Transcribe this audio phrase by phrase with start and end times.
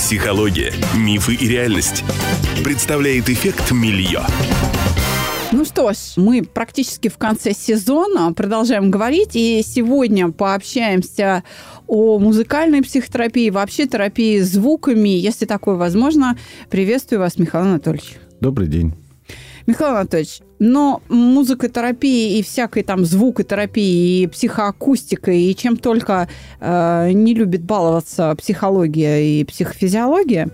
[0.00, 2.04] Психология, мифы и реальность.
[2.64, 4.22] Представляет эффект Мильё.
[5.52, 11.44] Ну что ж, мы практически в конце сезона продолжаем говорить, и сегодня пообщаемся
[11.86, 15.10] о музыкальной психотерапии, вообще терапии звуками.
[15.10, 16.38] Если такое возможно,
[16.70, 18.14] приветствую вас, Михаил Анатольевич.
[18.40, 18.94] Добрый день.
[19.70, 27.34] Михаил Анатольевич, но музыкотерапия и всякой там звукотерапии, и психоакустика, и чем только э, не
[27.34, 30.50] любит баловаться психология и психофизиология,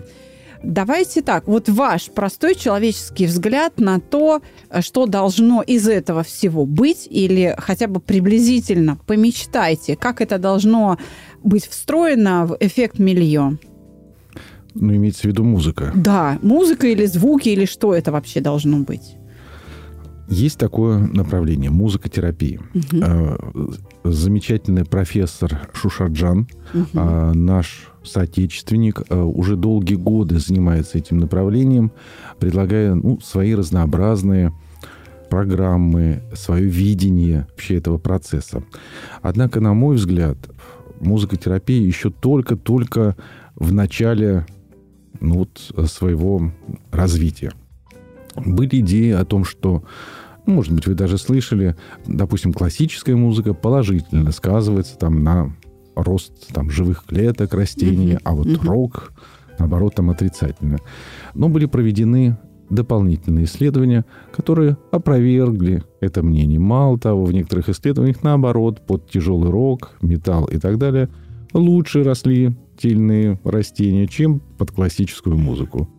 [0.63, 4.41] Давайте так, вот ваш простой человеческий взгляд на то,
[4.79, 10.97] что должно из этого всего быть, или хотя бы приблизительно помечтайте, как это должно
[11.43, 13.59] быть встроено в эффект миллион.
[14.79, 15.91] Ну, имеется в виду музыка.
[15.95, 19.17] Да, музыка или звуки, или что это вообще должно быть?
[20.29, 22.59] Есть такое направление музыкотерапии.
[22.73, 24.11] Угу.
[24.11, 26.99] Замечательный профессор Шушаджан, угу.
[27.33, 31.91] наш соотечественник, а, уже долгие годы занимается этим направлением,
[32.39, 34.53] предлагая ну, свои разнообразные
[35.29, 38.63] программы, свое видение вообще этого процесса.
[39.21, 40.37] Однако, на мой взгляд,
[40.99, 43.15] музыкотерапия еще только-только
[43.55, 44.45] в начале
[45.19, 46.51] ну, вот, своего
[46.91, 47.53] развития.
[48.35, 49.83] Были идеи о том, что
[50.45, 55.53] ну, может быть, вы даже слышали, допустим, классическая музыка положительно сказывается там на
[55.93, 58.21] рост там, живых клеток растений, mm-hmm.
[58.23, 58.67] а вот mm-hmm.
[58.67, 59.13] рок,
[59.59, 60.77] наоборот, там отрицательно.
[61.33, 62.37] Но были проведены
[62.69, 66.59] дополнительные исследования, которые опровергли это мнение.
[66.59, 71.09] Мало того, в некоторых исследованиях, наоборот, под тяжелый рок, металл и так далее,
[71.53, 75.89] лучше росли тельные растения, чем под классическую музыку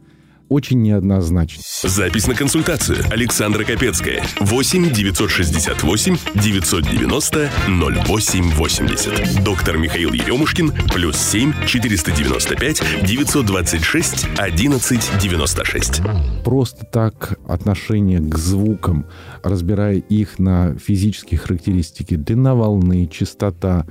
[0.49, 1.63] очень неоднозначно.
[1.83, 2.99] Запись на консультацию.
[3.11, 4.23] Александра Капецкая.
[4.41, 9.45] 8 968 990 0880.
[9.45, 10.73] Доктор Михаил Еремушкин.
[10.95, 16.03] Плюс 7 495 926 11 96.
[16.45, 19.07] Просто так отношение к звукам,
[19.43, 23.87] разбирая их на физические характеристики, длина волны, частота,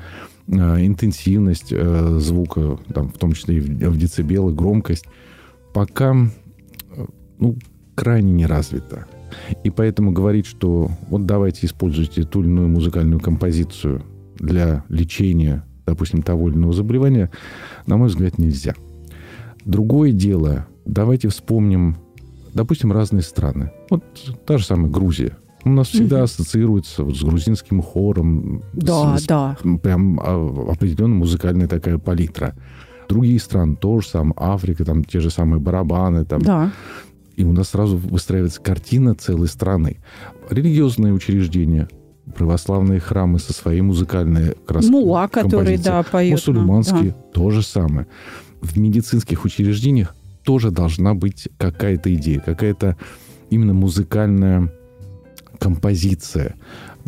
[0.48, 5.06] интенсивность э, звука, там, в том числе и в децибелы, громкость,
[5.74, 6.16] пока
[7.38, 7.58] ну,
[7.96, 9.06] крайне не развита.
[9.64, 14.04] И поэтому говорить, что вот давайте используйте ту или иную музыкальную композицию
[14.40, 17.30] для лечения, допустим, того или иного заболевания,
[17.86, 18.74] на мой взгляд, нельзя.
[19.66, 21.98] Другое дело, давайте вспомним,
[22.54, 23.72] допустим, разные страны.
[23.90, 24.04] Вот
[24.46, 25.36] та же самая Грузия.
[25.64, 28.64] У нас всегда ассоциируется вот с грузинским хором.
[28.74, 29.58] Да, с, да.
[29.82, 32.56] Прям а, определенная музыкальная такая палитра.
[33.10, 36.72] Другие страны тоже сам Африка, там те же самые барабаны, там да.
[37.36, 39.98] И у нас сразу выстраивается картина целой страны.
[40.50, 41.88] Религиозные учреждения,
[42.36, 44.92] православные храмы со своей музыкальной краской.
[44.92, 46.32] Мула, который, да, поет.
[46.32, 47.16] Мусульманские, да.
[47.34, 48.08] то же самое.
[48.62, 52.98] В медицинских учреждениях тоже должна быть какая-то идея, какая-то
[53.50, 54.72] именно музыкальная
[55.58, 56.56] композиция.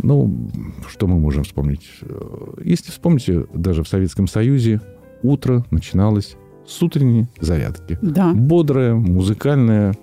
[0.01, 0.49] Ну,
[0.87, 1.89] что мы можем вспомнить?
[2.63, 4.81] Если вспомните, даже в Советском Союзе
[5.23, 7.97] утро начиналось с утренней зарядки.
[8.01, 8.33] Да.
[8.33, 9.95] Бодрая, музыкальная,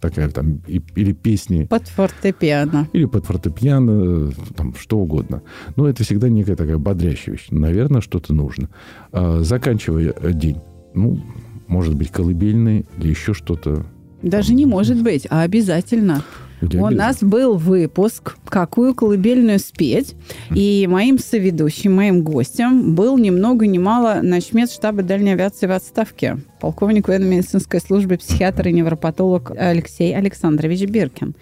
[0.00, 1.64] такая там, или песни.
[1.64, 2.88] Под фортепиано.
[2.92, 5.42] Или под фортепиано, там, что угодно.
[5.76, 7.46] Но это всегда некая такая бодрящая вещь.
[7.50, 8.68] Наверное, что-то нужно.
[9.12, 10.58] А, заканчивая день,
[10.94, 11.20] ну,
[11.66, 13.86] может быть, колыбельный или еще что-то.
[14.22, 16.22] Даже не может быть, а обязательно.
[16.60, 20.14] У нас был выпуск «Какую колыбельную спеть?»
[20.54, 25.72] И моим соведущим, моим гостем был ни много ни мало начмет штаба дальней авиации в
[25.72, 31.36] отставке, полковник военно-медицинской службы, психиатр и невропатолог Алексей Александрович Биркин.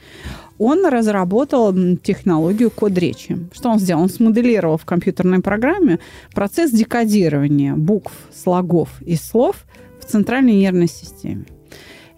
[0.59, 3.39] Он разработал технологию код речи.
[3.53, 4.03] Что он сделал?
[4.03, 5.99] Он смоделировал в компьютерной программе
[6.35, 9.65] процесс декодирования букв, слогов и слов
[10.01, 11.45] в центральной нервной системе.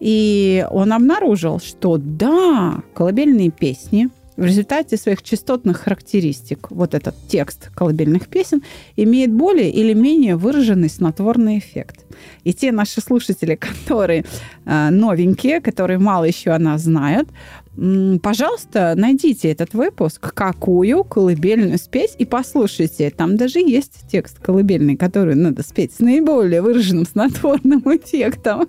[0.00, 7.70] И он обнаружил, что да, колыбельные песни в результате своих частотных характеристик, вот этот текст
[7.74, 8.62] колыбельных песен,
[8.94, 12.06] имеет более или менее выраженный снотворный эффект.
[12.44, 14.24] И те наши слушатели, которые
[14.64, 17.28] э, новенькие, которые мало еще о нас знают,
[18.22, 23.10] пожалуйста, найдите этот выпуск, какую колыбельную спеть, и послушайте.
[23.10, 28.68] Там даже есть текст колыбельный, который надо спеть с наиболее выраженным снотворным эффектом.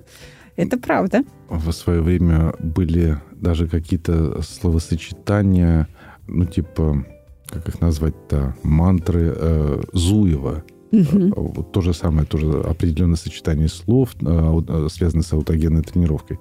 [0.59, 1.23] Это правда.
[1.47, 5.87] В свое время были даже какие-то словосочетания,
[6.27, 7.05] ну, типа,
[7.47, 10.65] как их назвать-то, мантры э, Зуева.
[10.91, 11.53] Угу.
[11.55, 16.39] Вот то же самое, тоже определенное сочетание слов, э, связанное с аутогенной тренировкой.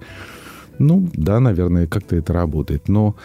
[0.79, 2.89] Ну, да, наверное, как-то это работает.
[2.89, 3.15] Но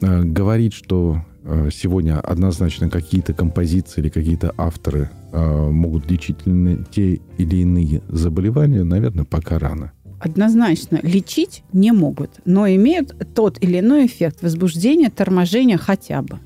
[0.00, 6.36] э, говорить, что э, сегодня однозначно какие-то композиции или какие-то авторы э, могут лечить
[6.92, 9.90] те или иные заболевания, наверное, пока рано.
[10.18, 16.38] Однозначно лечить не могут, но имеют тот или иной эффект возбуждения, торможения хотя бы.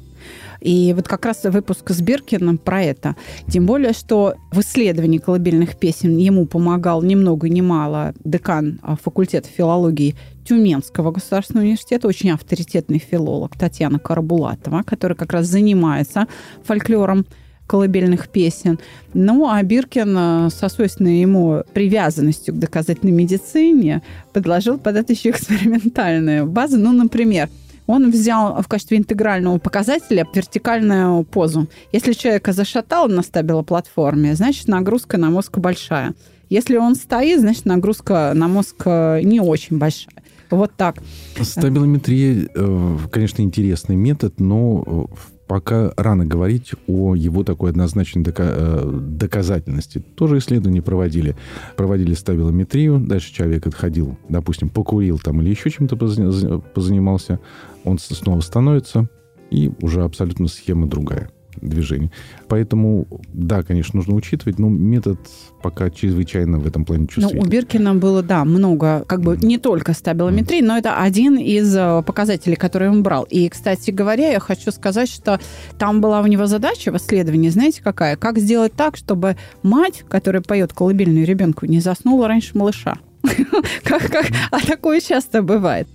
[0.61, 3.17] И вот как раз выпуск с Биркиным про это.
[3.49, 8.97] Тем более, что в исследовании колыбельных песен ему помогал ни много ни мало декан а,
[8.97, 10.17] факультета филологии
[10.47, 16.27] Тюменского государственного университета, очень авторитетный филолог Татьяна Карабулатова, которая как раз занимается
[16.65, 17.25] фольклором
[17.71, 18.81] колыбельных песен.
[19.15, 24.03] Ну, а Биркин а, со свойственной ему привязанностью к доказательной медицине
[24.33, 26.79] предложил под это еще экспериментальную базу.
[26.79, 27.49] Ну, например,
[27.87, 31.69] он взял в качестве интегрального показателя вертикальную позу.
[31.93, 36.15] Если человека зашатал на стабилоплатформе, значит, нагрузка на мозг большая.
[36.49, 40.15] Если он стоит, значит, нагрузка на мозг э, не очень большая.
[40.51, 40.97] Вот так.
[41.41, 45.15] Стабилометрия, э, конечно, интересный метод, но э,
[45.51, 49.99] пока рано говорить о его такой однозначной доказательности.
[49.99, 51.35] Тоже исследования проводили.
[51.77, 57.41] Проводили стабилометрию, дальше человек отходил, допустим, покурил там или еще чем-то позанимался,
[57.83, 59.11] он снова становится,
[59.51, 62.11] и уже абсолютно схема другая движений.
[62.49, 65.19] Поэтому, да, конечно, нужно учитывать, но метод
[65.63, 67.43] пока чрезвычайно в этом плане чувствительный.
[67.43, 70.67] Ну, у Биркина было, да, много, как бы не только стабилометрии, mm.
[70.67, 73.25] но это один из э, показателей, который он брал.
[73.25, 75.39] И, кстати говоря, я хочу сказать, что
[75.79, 78.17] там была у него задача в исследовании, знаете, какая?
[78.17, 82.99] Как сделать так, чтобы мать, которая поет колыбельную ребенку, не заснула раньше малыша?
[84.51, 85.87] А такое часто бывает.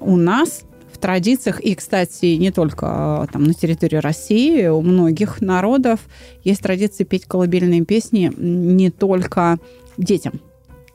[0.00, 0.62] У нас
[0.96, 6.00] в традициях, и, кстати, не только а, там, на территории России, у многих народов
[6.42, 9.58] есть традиция петь колыбельные песни не только
[9.98, 10.40] детям,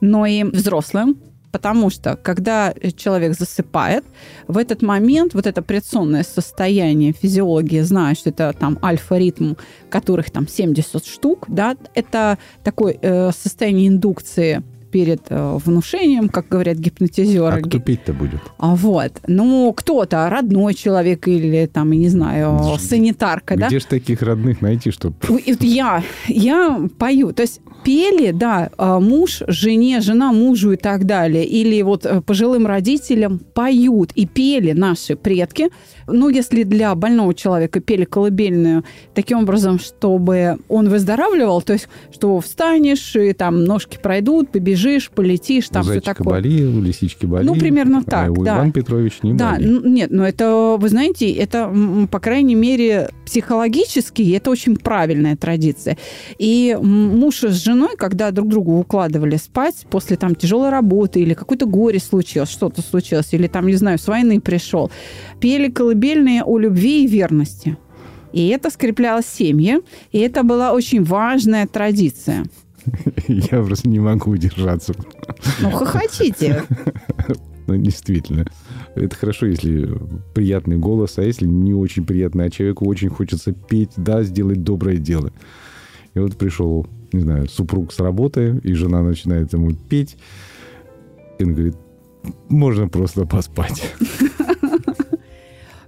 [0.00, 1.16] но и взрослым,
[1.52, 4.04] потому что когда человек засыпает,
[4.48, 9.54] в этот момент вот это предсонное состояние физиологии знает, что это там альфа-ритм,
[9.88, 16.76] которых там 70 штук, да, это такое э, состояние индукции перед э, внушением, как говорят
[16.76, 17.60] гипнотизеры.
[17.60, 18.40] А кто петь-то будет?
[18.58, 19.12] А вот.
[19.26, 23.68] Ну, кто-то, родной человек или там, я не знаю, санитарка, Где да?
[23.68, 25.16] Где же таких родных найти, чтобы...
[25.60, 27.32] Я, я пою.
[27.32, 31.44] То есть пели, да, а, муж жене, жена мужу и так далее.
[31.44, 35.70] Или вот э, пожилым родителям поют и пели наши предки.
[36.06, 38.84] Ну, если для больного человека пели колыбельную
[39.14, 45.68] таким образом, чтобы он выздоравливал, то есть, что встанешь, и там ножки пройдут, побежишь, полетишь,
[45.68, 46.28] там все такое.
[46.40, 47.48] болел, лисички болели.
[47.48, 48.56] Ну, примерно так, а да.
[48.56, 49.82] Иван Петрович не Да, болел.
[49.84, 51.72] нет, но это, вы знаете, это,
[52.10, 55.96] по крайней мере, психологически, это очень правильная традиция.
[56.38, 61.66] И муж с женой, когда друг другу укладывали спать после там тяжелой работы или какое-то
[61.66, 64.90] горе случилось, что-то случилось, или там, не знаю, с войны пришел,
[65.40, 67.76] пели колыбельные о любви и верности.
[68.32, 69.80] И это скрепляло семьи,
[70.10, 72.44] и это была очень важная традиция.
[73.28, 74.94] Я просто не могу удержаться.
[75.60, 76.64] Ну, хохотите.
[77.68, 78.44] Ну, действительно.
[78.96, 79.88] Это хорошо, если
[80.34, 84.96] приятный голос, а если не очень приятный, а человеку очень хочется петь, да, сделать доброе
[84.96, 85.30] дело.
[86.14, 90.16] И вот пришел, не знаю, супруг с работы, и жена начинает ему петь.
[91.38, 91.76] И он говорит,
[92.48, 93.94] можно просто поспать.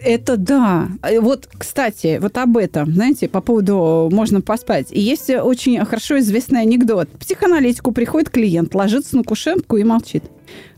[0.05, 0.89] Это да.
[1.21, 4.89] Вот, кстати, вот об этом, знаете, по поводу можно поспать.
[4.91, 7.09] И есть очень хорошо известный анекдот.
[7.15, 10.25] В психоаналитику приходит клиент, ложится на кушетку и молчит.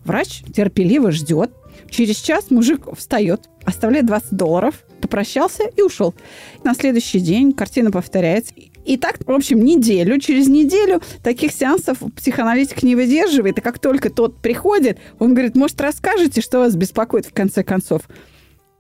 [0.05, 1.51] Врач терпеливо ждет.
[1.91, 6.15] Через час мужик встает, оставляет 20 долларов, попрощался и ушел.
[6.63, 8.55] На следующий день картина повторяется.
[8.85, 10.21] И так, в общем, неделю.
[10.21, 13.59] Через неделю таких сеансов психоаналитик не выдерживает.
[13.59, 18.03] И как только тот приходит, он говорит, может, расскажете, что вас беспокоит в конце концов?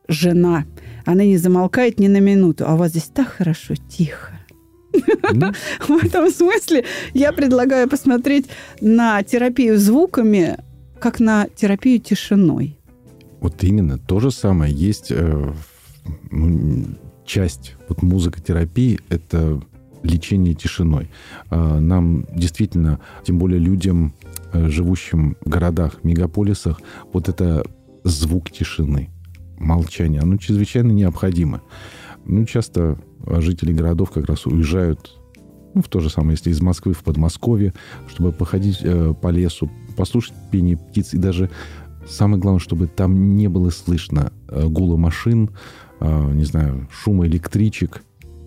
[0.08, 0.64] Жена.
[1.04, 2.64] Она не замолкает ни на минуту.
[2.66, 4.38] А у вас здесь так хорошо, тихо.
[5.32, 5.52] Ну.
[5.88, 6.84] В этом смысле
[7.14, 8.46] я предлагаю посмотреть
[8.80, 10.58] на терапию звуками,
[10.98, 12.78] как на терапию тишиной.
[13.40, 15.52] Вот именно то же самое есть э,
[16.30, 16.84] ну,
[17.24, 19.60] часть вот музыкотерапии это
[20.02, 21.10] лечение тишиной.
[21.50, 24.14] Э, нам действительно, тем более людям,
[24.52, 26.80] э, живущим в городах, мегаполисах,
[27.12, 27.64] вот это
[28.04, 29.10] звук тишины,
[29.58, 31.62] молчание, оно чрезвычайно необходимо.
[32.24, 35.16] Ну, часто жители городов как раз уезжают
[35.74, 37.74] ну, в то же самое, если из Москвы в Подмосковье,
[38.08, 41.50] чтобы походить э, по лесу, послушать пение птиц и даже
[42.08, 45.50] самое главное, чтобы там не было слышно э, гула машин,
[46.00, 48.02] э, не знаю, шума электричек,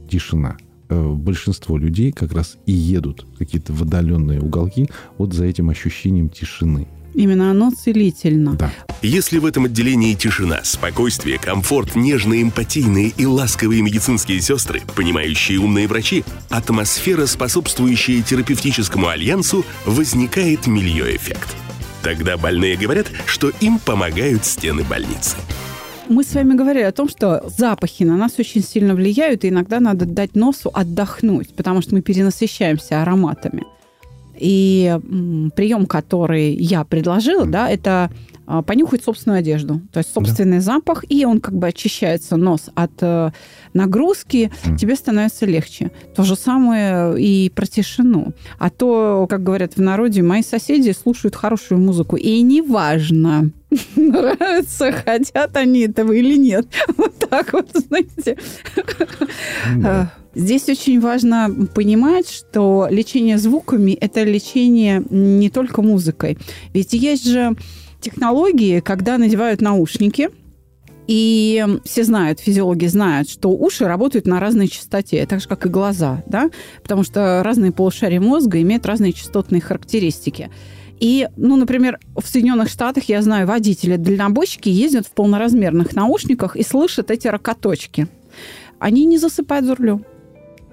[0.09, 0.57] тишина.
[0.89, 4.89] Э, большинство людей как раз и едут какие-то в отдаленные уголки
[5.19, 6.87] вот за этим ощущением тишины.
[7.13, 8.53] Именно оно целительно.
[8.53, 8.71] Да.
[9.01, 15.87] Если в этом отделении тишина, спокойствие, комфорт, нежные, эмпатийные и ласковые медицинские сестры, понимающие умные
[15.87, 21.55] врачи, атмосфера, способствующая терапевтическому альянсу, возникает мильё-эффект.
[22.01, 25.35] Тогда больные говорят, что им помогают стены больницы
[26.09, 29.79] мы с вами говорили о том, что запахи на нас очень сильно влияют, и иногда
[29.79, 33.63] надо дать носу отдохнуть, потому что мы перенасыщаемся ароматами.
[34.39, 34.99] И
[35.55, 38.09] прием, который я предложила, да, это
[38.51, 40.63] а, понюхать собственную одежду, то есть собственный да.
[40.63, 43.29] запах, и он как бы очищается нос от э,
[43.75, 44.75] нагрузки, mm.
[44.75, 45.91] тебе становится легче.
[46.15, 48.33] То же самое и про тишину.
[48.57, 53.51] А то, как говорят в народе, мои соседи слушают хорошую музыку, и неважно,
[53.95, 56.65] нравится, хотят они этого или нет.
[56.97, 58.35] Вот так вот, знаете.
[59.77, 60.11] Да.
[60.39, 66.37] Здесь очень важно понимать, что лечение звуками– это лечение не только музыкой.
[66.73, 67.57] Ведь есть же
[67.99, 70.29] технологии, когда надевают наушники,
[71.07, 75.69] и все знают, физиологи знают, что уши работают на разной частоте, так же, как и
[75.69, 76.49] глаза, да?
[76.83, 80.51] потому что разные полушария мозга имеют разные частотные характеристики.
[81.01, 87.11] И, ну, например, в Соединенных Штатах, я знаю, водители-дальнобойщики ездят в полноразмерных наушниках и слышат
[87.11, 88.07] эти ракоточки.
[88.79, 90.05] Они не засыпают за рулем.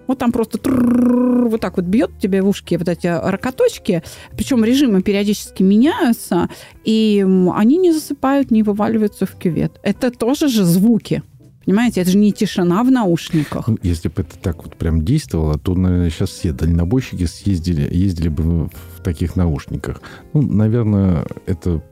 [0.06, 4.02] Вот там просто вот так вот бьет тебе в ушки вот эти ракоточки,
[4.36, 6.48] причем режимы периодически меняются,
[6.84, 9.78] и они не засыпают, не вываливаются в кювет.
[9.82, 11.22] Это тоже же звуки.
[11.64, 13.66] Понимаете, это же не тишина в наушниках.
[13.66, 18.28] Ну, если бы это так вот прям действовало, то, наверное, сейчас все дальнобойщики съездили, ездили
[18.28, 20.00] бы в таких наушниках.
[20.32, 21.82] Ну, наверное, это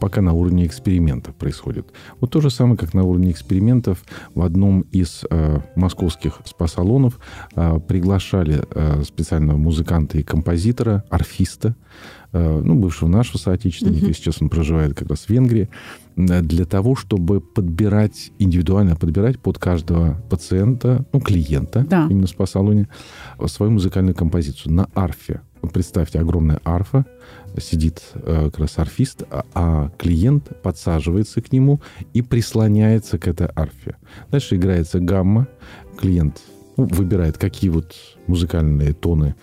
[0.00, 1.92] пока на уровне экспериментов происходит.
[2.20, 7.18] Вот то же самое, как на уровне экспериментов в одном из э, московских спа-салонов
[7.54, 11.74] э, приглашали э, специального музыканта и композитора, арфиста,
[12.32, 14.12] э, ну, бывшего нашего соотечественника, угу.
[14.12, 15.68] сейчас он проживает как раз в Венгрии,
[16.16, 22.06] э, для того, чтобы подбирать, индивидуально подбирать под каждого пациента, ну, клиента, да.
[22.10, 22.88] именно в спа-салоне,
[23.46, 25.40] свою музыкальную композицию на арфе.
[25.62, 27.06] Вот представьте, огромная арфа,
[27.58, 31.80] сидит э, как раз арфист, а, а клиент подсаживается к нему
[32.12, 33.96] и прислоняется к этой арфе.
[34.30, 35.48] Дальше играется гамма.
[35.98, 36.40] Клиент
[36.76, 37.94] ну, выбирает, какие вот
[38.26, 39.34] музыкальные тоны,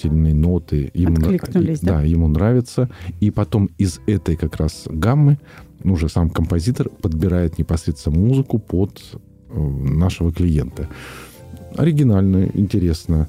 [0.00, 1.74] тельные ноты ему, да?
[1.82, 2.90] Да, ему нравятся.
[3.20, 5.38] И потом из этой как раз гаммы
[5.82, 9.00] уже сам композитор подбирает непосредственно музыку под
[9.50, 10.88] э, нашего клиента.
[11.76, 13.28] Оригинально, интересно.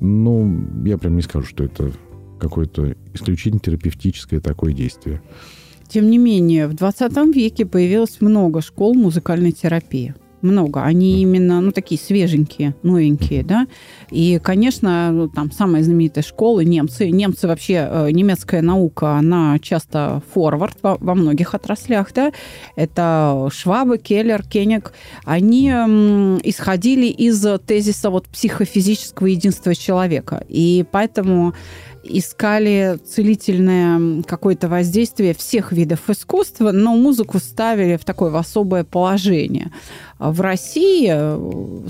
[0.00, 0.46] Но
[0.84, 1.92] я прям не скажу, что это
[2.38, 5.22] какое-то исключительно терапевтическое такое действие.
[5.88, 10.82] Тем не менее, в 20 веке появилось много школ музыкальной терапии много.
[10.82, 13.66] Они именно, ну, такие свеженькие, новенькие, да.
[14.10, 17.10] И, конечно, ну, там самая знаменитая школа немцы.
[17.10, 22.32] Немцы вообще, э, немецкая наука, она часто форвард во, во многих отраслях, да.
[22.76, 24.92] Это Швабы, Келлер, Кенек.
[25.24, 25.66] Они
[26.44, 30.44] исходили из тезиса вот психофизического единства человека.
[30.48, 31.54] И поэтому
[32.08, 39.72] искали целительное какое-то воздействие всех видов искусства, но музыку ставили в такое в особое положение.
[40.18, 41.12] В России,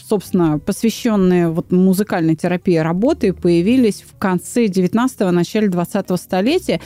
[0.01, 6.81] собственно, посвященные вот музыкальной терапии работы появились в конце 19-го, начале 20-го столетия.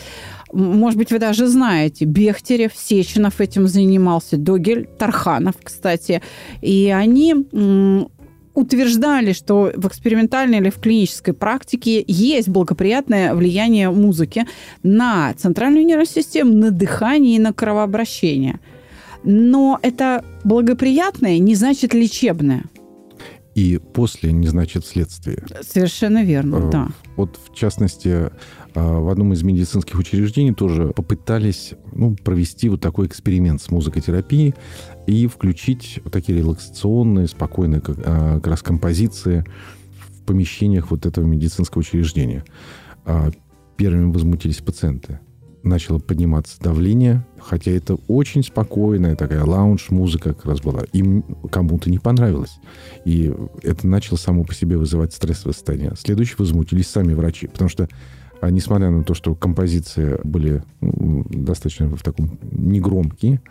[0.53, 6.21] Может быть, вы даже знаете, Бехтерев, Сеченов этим занимался, Догель, Тарханов, кстати.
[6.61, 7.35] И они
[8.55, 14.47] утверждали, что в экспериментальной или в клинической практике есть благоприятное влияние музыки
[14.83, 18.61] на центральную нервную систему, на дыхание и на кровообращение.
[19.23, 22.65] Но это благоприятное не значит лечебное.
[23.55, 25.45] И после не значит следствие.
[25.63, 26.89] Совершенно верно, э, да.
[27.17, 28.31] Вот в частности,
[28.75, 34.55] а, в одном из медицинских учреждений тоже попытались ну, провести вот такой эксперимент с музыкотерапией
[35.07, 39.45] и включить вот такие релаксационные, спокойные как, а, как раз композиции
[39.99, 42.45] в помещениях вот этого медицинского учреждения.
[43.05, 43.31] А,
[43.77, 45.19] первыми возмутились пациенты.
[45.63, 50.83] Начало подниматься давление, хотя это очень спокойная такая лаунж-музыка как раз была.
[50.93, 52.59] Им кому-то не понравилось.
[53.05, 55.93] И это начало само по себе вызывать стрессовое состояние.
[55.99, 57.89] Следующие возмутились сами врачи, потому что
[58.41, 63.43] а несмотря на то, что композиции были ну, достаточно в таком негромкие,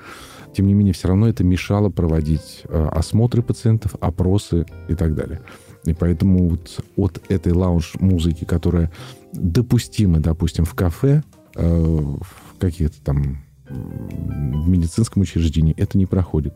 [0.55, 5.41] тем не менее, все равно это мешало проводить э, осмотры пациентов, опросы и так далее.
[5.85, 8.91] И поэтому вот от этой лаунж-музыки, которая
[9.31, 11.23] допустима, допустим, в кафе,
[11.59, 13.37] в каких-то там
[13.69, 16.53] в медицинском учреждении, это не проходит.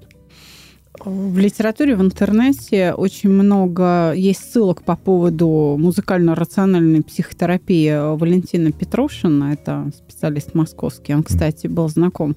[1.04, 9.54] В литературе, в интернете очень много есть ссылок по поводу музыкально-рациональной психотерапии Валентина Петрушина.
[9.54, 11.16] Это специалист московский.
[11.16, 12.36] Он, кстати, был знаком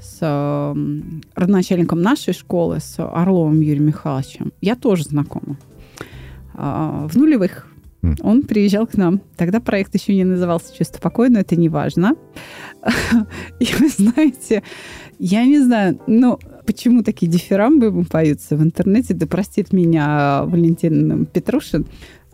[0.00, 0.74] с
[1.34, 4.52] родоначальником нашей школы, с Орловым Юрием Михайловичем.
[4.62, 5.58] Я тоже знакома.
[6.54, 7.68] А, в нулевых
[8.20, 9.20] он приезжал к нам.
[9.36, 12.14] Тогда проект еще не назывался «Чисто покойно», это не важно.
[13.60, 14.62] И вы знаете,
[15.18, 21.86] я не знаю, но почему такие дифирамбы поются в интернете, да простит меня Валентин Петрушин,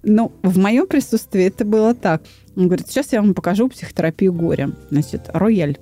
[0.02, 2.22] но в моем присутствии это было так.
[2.56, 4.72] Он говорит, сейчас я вам покажу психотерапию горя.
[4.90, 5.78] Значит, рояль.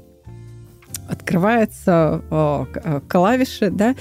[1.13, 2.67] Открывается о,
[3.07, 3.95] клавиши, да,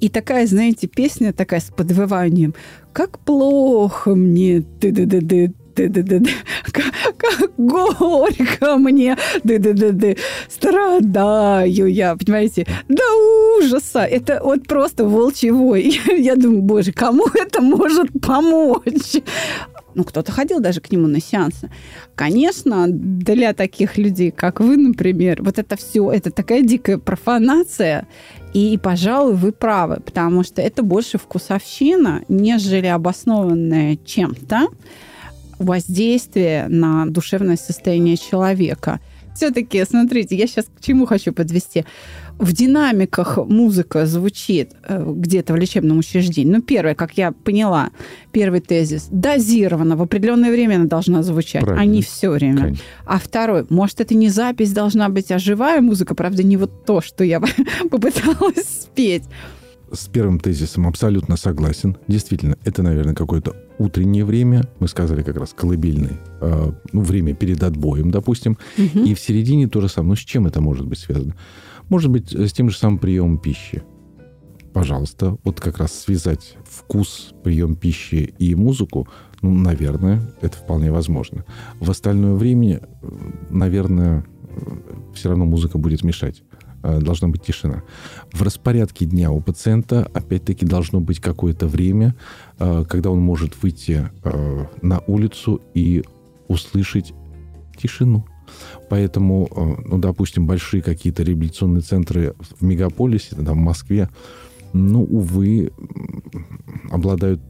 [0.00, 2.54] и такая, знаете, песня такая с подвыванием.
[2.92, 6.30] Как плохо мне, ты ты ты ты ты-ты-ты,
[6.72, 6.84] как,
[7.16, 10.16] как горько мне, ты-ты-ты,
[10.48, 14.00] страдаю я, понимаете, до ужаса.
[14.00, 16.00] Это вот просто волчевой.
[16.18, 19.22] Я думаю, боже, кому это может помочь?
[19.96, 21.70] Ну, кто-то ходил даже к нему на сеансы.
[22.14, 28.06] Конечно, для таких людей, как вы, например, вот это все, это такая дикая профанация.
[28.52, 34.68] И, пожалуй, вы правы, потому что это больше вкусовщина, нежели обоснованная чем-то
[35.58, 39.00] воздействие на душевное состояние человека.
[39.36, 41.84] Все-таки, смотрите, я сейчас к чему хочу подвести.
[42.38, 46.52] В динамиках музыка звучит э, где-то в лечебном учреждении.
[46.52, 47.90] Ну, первое, как я поняла,
[48.32, 51.82] первый тезис, дозировано, в определенное время она должна звучать, Правильно.
[51.82, 52.62] а не все время.
[52.62, 52.84] Конечно.
[53.04, 57.00] А второй, может, это не запись должна быть, а живая музыка, правда, не вот то,
[57.00, 57.40] что я
[57.90, 59.24] попыталась спеть
[59.92, 61.96] с первым тезисом абсолютно согласен.
[62.08, 64.64] Действительно, это, наверное, какое-то утреннее время.
[64.78, 66.18] Мы сказали как раз колыбельное.
[66.40, 68.58] Э, ну, время перед отбоем, допустим.
[68.78, 69.04] Угу.
[69.04, 70.10] И в середине то же самое.
[70.10, 71.34] Ну, с чем это может быть связано?
[71.88, 73.82] Может быть, с тем же самым приемом пищи.
[74.72, 79.08] Пожалуйста, вот как раз связать вкус, прием пищи и музыку,
[79.40, 81.44] ну, наверное, это вполне возможно.
[81.80, 83.08] В остальное время, э,
[83.50, 84.60] наверное, э,
[85.14, 86.42] все равно музыка будет мешать.
[86.86, 87.82] Э, должна быть тишина.
[88.32, 92.14] В распорядке дня у пациента, опять-таки, должно быть какое-то время,
[92.60, 96.04] э, когда он может выйти э, на улицу и
[96.46, 97.12] услышать
[97.76, 98.24] тишину.
[98.88, 99.48] Поэтому,
[99.84, 104.08] ну, допустим, большие какие-то реабилитационные центры в мегаполисе, там, в Москве,
[104.72, 105.72] ну, увы,
[106.92, 107.40] обладают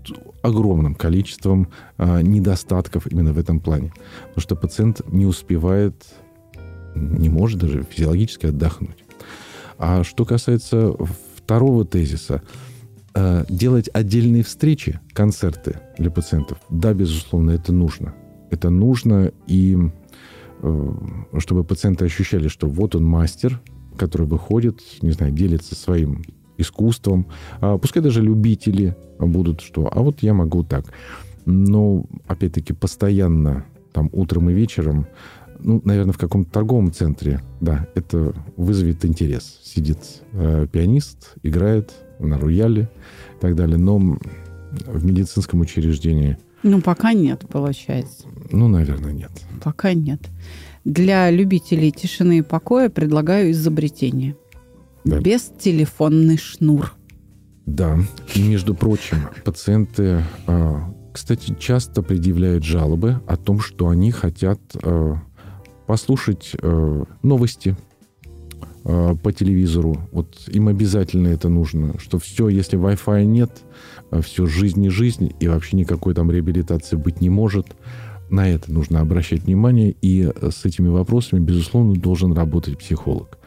[0.42, 3.92] огромным количеством недостатков именно в этом плане.
[4.28, 6.06] Потому что пациент не успевает,
[6.94, 9.05] не может даже физиологически отдохнуть.
[9.78, 10.94] А что касается
[11.36, 12.42] второго тезиса,
[13.14, 18.14] э, делать отдельные встречи, концерты для пациентов, да, безусловно, это нужно.
[18.50, 19.76] Это нужно, и
[20.62, 20.92] э,
[21.38, 23.60] чтобы пациенты ощущали, что вот он мастер,
[23.96, 26.22] который выходит, не знаю, делится своим
[26.58, 27.26] искусством.
[27.60, 30.86] А пускай даже любители будут, что а вот я могу так.
[31.44, 35.06] Но, опять-таки, постоянно там утром и вечером
[35.58, 39.60] ну, наверное, в каком-то торговом центре, да, это вызовет интерес.
[39.62, 39.98] Сидит
[40.32, 42.90] э, пианист, играет на рояле
[43.36, 43.78] и так далее.
[43.78, 46.38] Но в медицинском учреждении...
[46.62, 48.26] Ну, пока нет, получается.
[48.50, 49.30] Ну, наверное, нет.
[49.62, 50.20] Пока нет.
[50.84, 54.36] Для любителей тишины и покоя предлагаю изобретение.
[55.04, 55.20] Да.
[55.20, 56.94] Бестелефонный шнур.
[57.66, 57.98] Да.
[58.34, 60.76] И, между прочим, пациенты, э,
[61.12, 65.14] кстати, часто предъявляют жалобы о том, что они хотят э,
[65.86, 67.76] послушать э, новости
[68.84, 69.96] э, по телевизору.
[70.12, 73.50] Вот им обязательно это нужно, что все, если Wi-Fi нет,
[74.10, 77.66] э, все жизнь не жизнь, и вообще никакой там реабилитации быть не может.
[78.28, 83.38] На это нужно обращать внимание, и э, с этими вопросами, безусловно, должен работать психолог.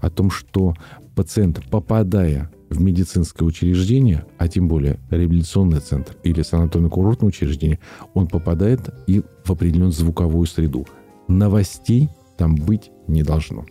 [0.00, 0.74] О том, что
[1.14, 7.78] пациент, попадая в медицинское учреждение, а тем более реабилитационный центр или санаторно-курортное учреждение,
[8.14, 10.86] он попадает и в определенную звуковую среду
[11.28, 13.64] новостей там быть не должно.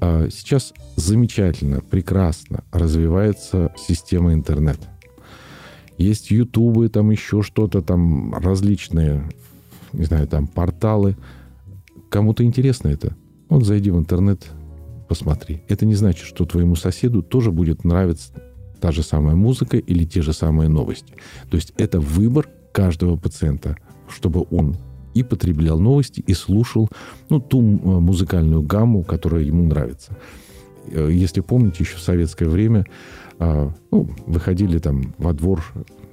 [0.00, 4.78] А, сейчас замечательно, прекрасно развивается система интернет.
[5.98, 9.28] Есть ютубы, там еще что-то, там различные,
[9.92, 11.16] не знаю, там порталы.
[12.08, 13.16] Кому-то интересно это?
[13.48, 14.50] Вот зайди в интернет,
[15.08, 15.62] посмотри.
[15.68, 18.32] Это не значит, что твоему соседу тоже будет нравиться
[18.80, 21.14] та же самая музыка или те же самые новости.
[21.48, 23.76] То есть это выбор каждого пациента,
[24.08, 24.76] чтобы он
[25.14, 26.88] и потреблял новости, и слушал
[27.28, 30.16] ну, ту э, музыкальную гамму, которая ему нравится.
[30.90, 32.84] Э, если помните, еще в советское время
[33.38, 35.64] а, ну, выходили там во двор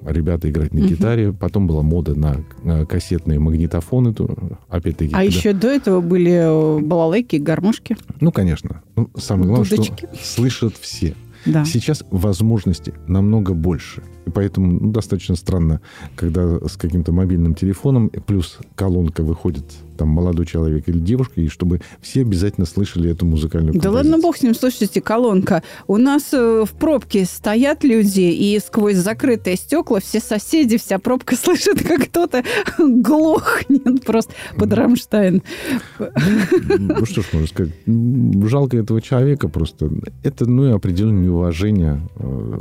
[0.04, 1.38] ребята играть на гитаре, угу.
[1.38, 4.36] потом была мода на, кассетные магнитофоны, то,
[4.68, 5.12] опять-таки.
[5.12, 5.22] А когда...
[5.22, 7.96] еще до этого были э, балалайки, гармошки.
[8.20, 8.82] Ну, конечно.
[8.96, 10.08] Ну, самое главное, Дудочки.
[10.12, 11.14] что слышат все.
[11.44, 11.64] да.
[11.64, 14.02] Сейчас возможностей намного больше.
[14.26, 15.80] И поэтому ну, достаточно странно,
[16.16, 19.64] когда с каким-то мобильным телефоном плюс колонка выходит
[19.96, 24.36] там молодой человек или девушка, и чтобы все обязательно слышали эту музыкальную Да ладно бог
[24.38, 25.62] с ним, слушайте, колонка.
[25.86, 31.36] У нас э, в пробке стоят люди, и сквозь закрытые стекла все соседи, вся пробка
[31.44, 32.44] слышит, как кто-то
[32.78, 35.42] глохнет просто под Рамштайн.
[35.98, 37.72] Ну, что ж можно сказать.
[37.86, 39.90] Жалко этого человека просто.
[40.22, 42.60] Это, ну, и определенное неуважение э,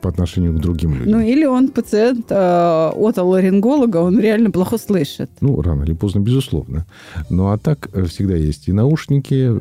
[0.00, 1.12] по отношению к другим людям.
[1.12, 5.30] Ну, или он пациент э, отоларинголога, он реально плохо слышит.
[5.40, 6.86] Ну, рано или поздно, безусловно.
[7.30, 9.52] Ну, а так э, всегда есть и наушники,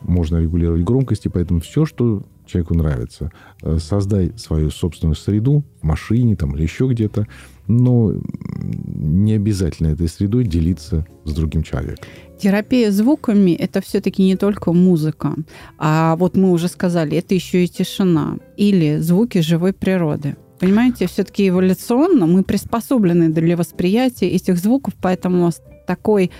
[0.00, 3.30] можно регулировать громкости, поэтому все, что человеку нравится.
[3.62, 7.26] Э, создай свою собственную среду в машине там, или еще где-то,
[7.70, 8.12] но
[8.54, 12.04] не обязательно этой средой делиться с другим человеком.
[12.38, 15.34] Терапия звуками– это все-таки не только музыка,
[15.78, 20.36] а вот мы уже сказали, это еще и тишина или звуки живой природы.
[20.58, 26.30] Понимаете, все-таки эволюционно мы приспособлены для восприятия этих звуков, поэтому с такой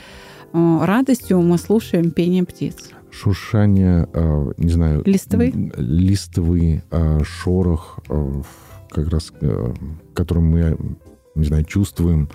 [0.52, 2.90] э, радостью мы слушаем пение птиц.
[3.10, 5.02] Шуршание, э, не знаю...
[5.06, 5.52] Листовый?
[5.76, 7.98] Листовый, э, шорох,
[8.90, 9.32] как раз,
[10.14, 10.76] который мы,
[11.34, 12.28] не знаю, чувствуем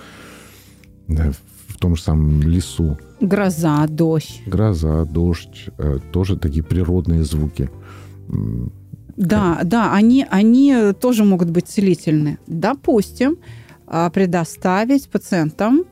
[1.07, 2.97] в том же самом лесу.
[3.21, 4.41] Гроза, дождь.
[4.45, 7.69] Гроза, дождь, э, тоже такие природные звуки.
[9.17, 9.67] Да, как...
[9.67, 12.37] да, они, они тоже могут быть целительны.
[12.47, 13.37] Допустим,
[13.87, 15.83] а, предоставить пациентам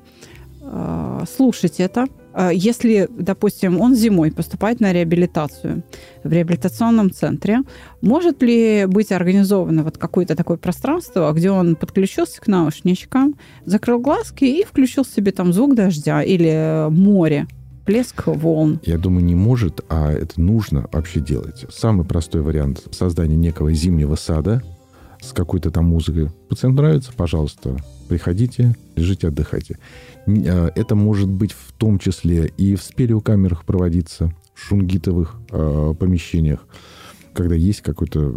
[0.61, 2.07] а, слушать это,
[2.53, 5.83] если, допустим, он зимой поступает на реабилитацию
[6.23, 7.59] в реабилитационном центре,
[8.01, 14.45] может ли быть организовано вот какое-то такое пространство, где он подключился к наушничкам, закрыл глазки
[14.45, 17.47] и включил себе там звук дождя или море?
[17.85, 18.79] плеск волн?
[18.83, 21.65] Я думаю, не может, а это нужно вообще делать.
[21.69, 24.63] Самый простой вариант создания некого зимнего сада
[25.23, 26.29] с какой-то там музыкой.
[26.49, 27.77] Пациент нравится, пожалуйста,
[28.09, 29.79] приходите, лежите, отдыхайте.
[30.27, 36.67] А, это может быть в том числе и в стереокамерах проводиться, в шунгитовых э, помещениях,
[37.33, 38.35] когда есть какой-то...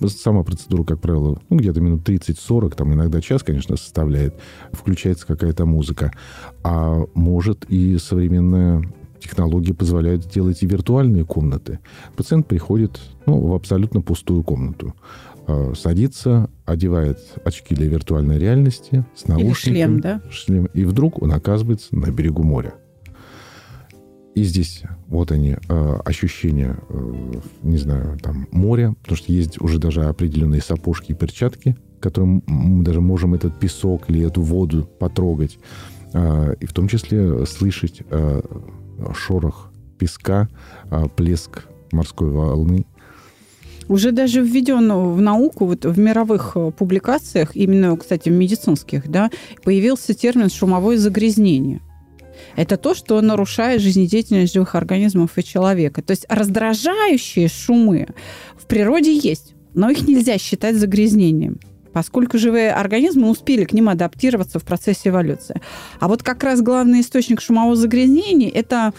[0.00, 4.34] Э, сама процедура, как правило, ну, где-то минут 30-40, там иногда час, конечно, составляет,
[4.72, 6.12] включается какая-то музыка.
[6.62, 8.82] А может и современная
[9.22, 11.78] технология позволяет сделать и виртуальные комнаты.
[12.16, 14.94] Пациент приходит ну, в абсолютно пустую комнату.
[15.48, 19.50] Э, садится, одевает очки для виртуальной реальности с наушниками.
[19.50, 20.22] Или шлем, да?
[20.30, 22.74] Шлем, и вдруг он оказывается на берегу моря.
[24.36, 29.78] И здесь вот они, э, ощущения, э, не знаю, там, моря, потому что есть уже
[29.78, 35.58] даже определенные сапожки и перчатки, которым мы даже можем этот песок или эту воду потрогать.
[36.60, 38.02] И в том числе слышать
[39.14, 40.48] шорох песка,
[41.16, 42.84] плеск морской волны
[43.88, 49.30] уже даже введен в науку, вот в мировых э, публикациях, именно, кстати, в медицинских, да,
[49.62, 51.80] появился термин «шумовое загрязнение».
[52.56, 56.02] Это то, что нарушает жизнедеятельность живых организмов и человека.
[56.02, 58.08] То есть раздражающие шумы
[58.56, 61.60] в природе есть, но их нельзя считать загрязнением
[61.92, 65.60] поскольку живые организмы успели к ним адаптироваться в процессе эволюции.
[66.00, 68.92] А вот как раз главный источник шумового загрязнения– это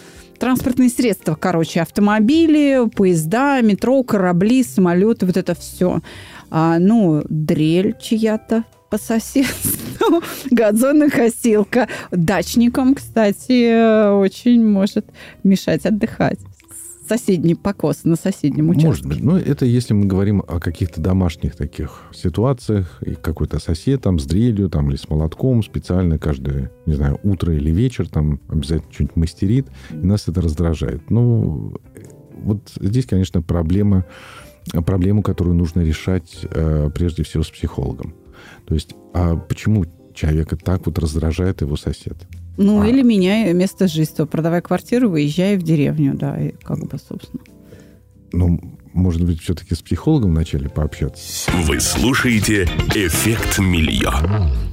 [0.44, 6.02] транспортные средства, короче, автомобили, поезда, метро, корабли, самолеты, вот это все.
[6.50, 11.88] А, ну, дрель чья-то по соседству, газонокосилка.
[12.10, 15.06] Дачникам, кстати, очень может
[15.44, 16.40] мешать отдыхать
[17.08, 18.86] соседний покос на соседнем участке.
[18.86, 19.22] Может быть.
[19.22, 24.24] Но это если мы говорим о каких-то домашних таких ситуациях, и какой-то сосед там с
[24.24, 29.16] дрелью там, или с молотком специально каждое, не знаю, утро или вечер там обязательно что-нибудь
[29.16, 31.10] мастерит, и нас это раздражает.
[31.10, 31.76] Ну,
[32.42, 34.04] вот здесь, конечно, проблема,
[34.86, 38.14] проблему, которую нужно решать э, прежде всего с психологом.
[38.66, 42.16] То есть, а почему человека так вот раздражает его сосед?
[42.56, 42.86] Ну, а.
[42.86, 44.26] или меняй место жительства.
[44.26, 47.42] Продавай квартиру, выезжай в деревню, да, и как бы, собственно.
[48.32, 48.60] Ну,
[48.94, 51.50] может быть, все-таки с психологом вначале пообщаться.
[51.52, 54.12] Вы слушаете «Эффект Мильё».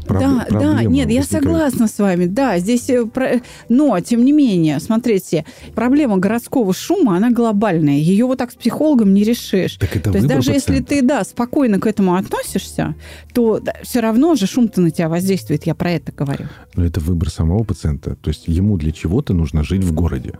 [0.06, 4.80] Проб- да, да, нет, я согласна с вами, да, здесь, э, но, тем не менее,
[4.80, 9.76] смотрите, проблема городского шума, она глобальная, ее вот так с психологом не решишь.
[9.78, 10.74] Так это то есть даже пациента.
[10.74, 12.96] если ты, да, спокойно к этому относишься,
[13.34, 16.48] то да, все равно же шум-то на тебя воздействует, я про это говорю.
[16.76, 20.34] Но это выбор самого пациента, то есть ему для чего-то нужно жить в городе.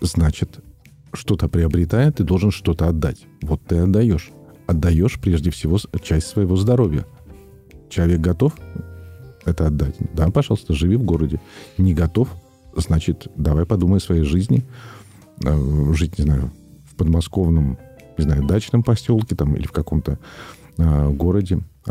[0.00, 0.60] Значит,
[1.12, 3.26] что-то приобретая, ты должен что-то отдать.
[3.42, 4.30] Вот ты отдаешь.
[4.66, 7.06] Отдаешь прежде всего часть своего здоровья.
[7.88, 8.54] Человек готов
[9.44, 9.96] это отдать?
[10.14, 11.40] Да, пожалуйста, живи в городе.
[11.78, 12.28] Не готов?
[12.76, 14.64] Значит, давай подумай о своей жизни.
[15.44, 16.50] Э, жить, не знаю,
[16.90, 17.78] в подмосковном
[18.18, 20.18] не знаю, дачном поселке там или в каком-то
[20.76, 21.08] э,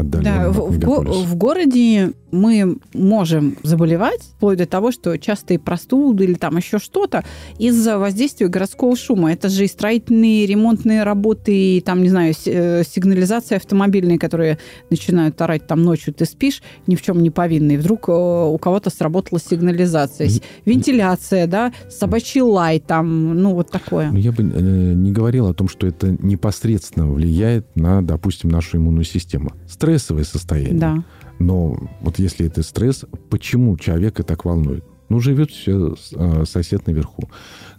[0.03, 6.33] да, в, в, в городе мы можем заболевать, вплоть до того, что частые простуды или
[6.33, 7.23] там еще что-то
[7.57, 9.31] из-за воздействия городского шума.
[9.31, 14.57] Это же и строительные, ремонтные работы, и там, не знаю, э, сигнализация автомобильные, которые
[14.89, 17.77] начинают орать там ночью, ты спишь, ни в чем не повинный.
[17.77, 20.29] Вдруг э, у кого-то сработала сигнализация.
[20.65, 24.11] Вентиляция, да, собачий лай там, ну вот такое.
[24.11, 29.05] Я бы э, не говорил о том, что это непосредственно влияет на, допустим, нашу иммунную
[29.05, 29.53] систему
[29.87, 30.79] стрессовое состояние.
[30.79, 31.03] Да.
[31.39, 34.83] Но вот если это стресс, почему человека так волнует?
[35.07, 37.29] Ну, живет все а, сосед наверху.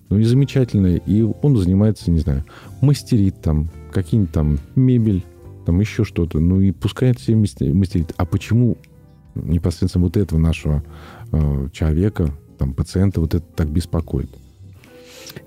[0.09, 0.97] Ну и замечательно.
[0.97, 2.47] И он занимается, не знаю,
[2.81, 5.23] мастерит там, какие-нибудь там мебель,
[5.66, 6.40] там еще что-то.
[6.40, 8.14] Ну и пускай все мастерит.
[8.16, 8.79] А почему
[9.35, 10.83] непосредственно вот этого нашего
[11.31, 14.31] э, человека, там, пациента, вот это так беспокоит?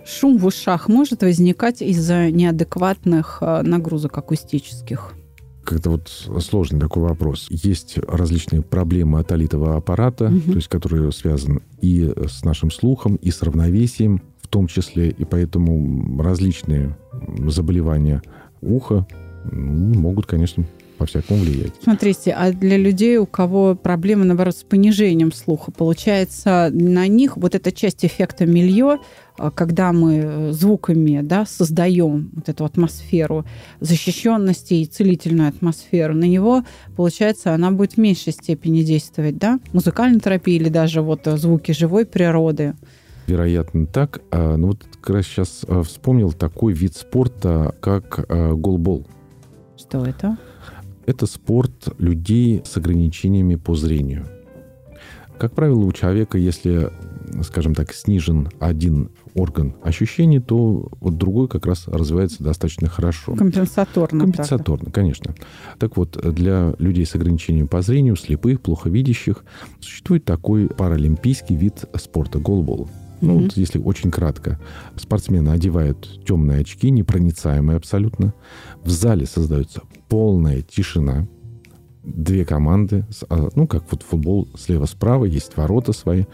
[0.06, 5.15] Шум в ушах может возникать из-за неадекватных э, нагрузок акустических?
[5.63, 6.10] Как-то вот
[6.43, 7.47] сложный такой вопрос.
[7.50, 10.52] Есть различные проблемы отолитого аппарата, угу.
[10.52, 15.24] то есть которые связаны и с нашим слухом, и с равновесием в том числе, и
[15.24, 16.97] поэтому различные
[17.47, 18.21] заболевания
[18.62, 19.08] уха
[19.52, 20.65] могут, конечно,
[21.02, 21.74] по-всякому влиять.
[21.82, 27.56] Смотрите, а для людей, у кого проблемы, наоборот, с понижением слуха, получается, на них вот
[27.56, 29.00] эта часть эффекта милье,
[29.49, 33.45] когда мы э, звуками да, создаем вот эту атмосферу
[33.80, 36.63] защищенности и целительную атмосферу, на него,
[36.95, 39.60] получается, она будет в меньшей степени действовать, да?
[39.73, 42.75] Музыкальная терапия или даже вот э, звуки живой природы.
[43.25, 44.21] Вероятно, так.
[44.30, 49.08] А, ну вот как раз сейчас э, вспомнил такой вид спорта, как голбол.
[49.77, 50.38] Что это?
[51.06, 54.27] Это спорт людей с ограничениями по зрению.
[55.41, 56.91] Как правило, у человека, если,
[57.41, 63.34] скажем так, снижен один орган ощущений, то вот другой как раз развивается достаточно хорошо.
[63.34, 64.19] Компенсаторно.
[64.19, 64.91] Компенсаторно, правда.
[64.91, 65.34] конечно.
[65.80, 69.43] Так вот, для людей с ограничением по зрению, слепых, плохо видящих,
[69.80, 72.88] существует такой паралимпийский вид спорта– голбол.
[73.21, 73.43] Ну, mm-hmm.
[73.45, 74.60] вот если очень кратко.
[74.95, 78.36] Спортсмены одевают темные очки, непроницаемые абсолютно.
[78.84, 81.27] В зале создается полная тишина.
[82.04, 86.26] Две команды, а, ну, как вот футбол слева-справа, есть ворота свои.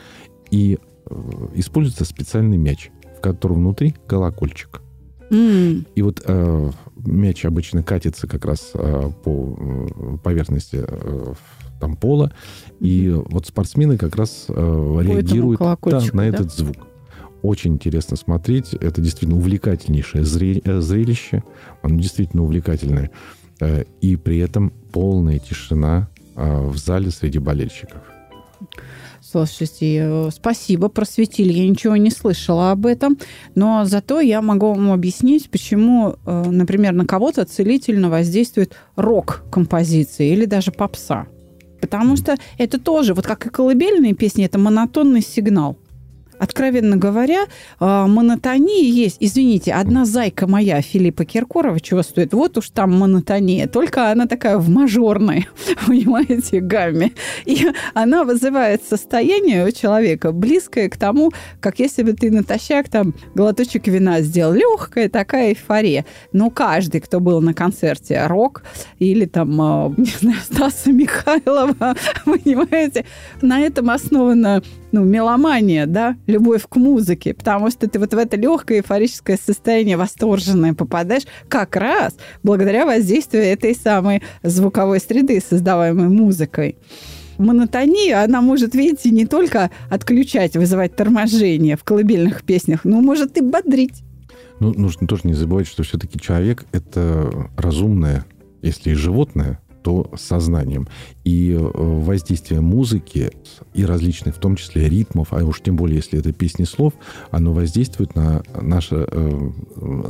[0.50, 4.82] И э, используется специальный мяч, в котором внутри колокольчик.
[5.30, 5.88] Mm.
[5.94, 11.34] И вот э, мяч обычно катится как раз э, по э, поверхности э,
[11.80, 12.32] там пола,
[12.80, 16.78] и вот спортсмены как раз э, реагируют да, на этот звук.
[17.42, 18.74] Очень интересно смотреть.
[18.74, 21.44] Это действительно увлекательнейшее э, зрелище.
[21.82, 23.12] Оно действительно увлекательное.
[23.60, 28.02] Э, и при этом полная тишина э, в зале среди болельщиков.
[29.22, 31.52] Слушайте, э, спасибо, просветили.
[31.52, 33.18] Я ничего не слышала об этом.
[33.56, 40.72] Но зато я могу вам объяснить, почему, например, на кого-то целительно воздействует рок-композиции или даже
[40.72, 41.28] попса.
[41.82, 45.78] Потому что это тоже, вот как и колыбельные песни, это монотонный сигнал.
[46.40, 47.46] Откровенно говоря,
[47.80, 49.18] а, монотония есть.
[49.20, 52.34] Извините, одна зайка моя Филиппа Киркорова чего стоит?
[52.34, 53.68] Вот уж там монотония.
[53.68, 55.48] Только она такая в мажорной,
[55.88, 57.12] понимаете, гамме.
[57.46, 63.14] И она вызывает состояние у человека близкое к тому, как если бы ты натощак там
[63.36, 64.54] глоточек вина сделал.
[64.54, 66.06] Легкая такая эйфория.
[66.34, 68.64] Но каждый, кто был на концерте рок
[69.00, 71.96] или там, а, не знаю, Стаса Михайлова,
[72.26, 73.06] понимаете,
[73.42, 78.38] на этом основана ну, меломания, да, любовь к музыке, потому что ты вот в это
[78.38, 86.78] легкое эйфорическое состояние восторженное попадаешь как раз благодаря воздействию этой самой звуковой среды, создаваемой музыкой.
[87.38, 93.42] Монотония, она может, видите, не только отключать, вызывать торможение в колыбельных песнях, но может и
[93.42, 94.04] бодрить.
[94.60, 98.26] Ну, нужно тоже не забывать, что все-таки человек— это разумное,
[98.64, 100.86] если и животное, то сознанием.
[101.24, 103.32] И э, воздействие музыки
[103.74, 106.94] и различных, в том числе ритмов, а уж тем более, если это песни слов,
[107.32, 109.52] оно воздействует на наше э,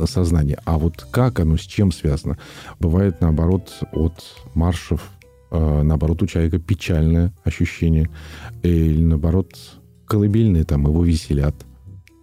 [0.08, 0.58] сознание.
[0.64, 2.38] А вот как оно, с чем связано?
[2.80, 4.14] Бывает, наоборот, от
[4.54, 5.00] маршев,
[5.52, 8.10] э, наоборот, у человека печальное ощущение,
[8.64, 9.54] или, наоборот,
[10.06, 11.54] колыбельные там его веселят.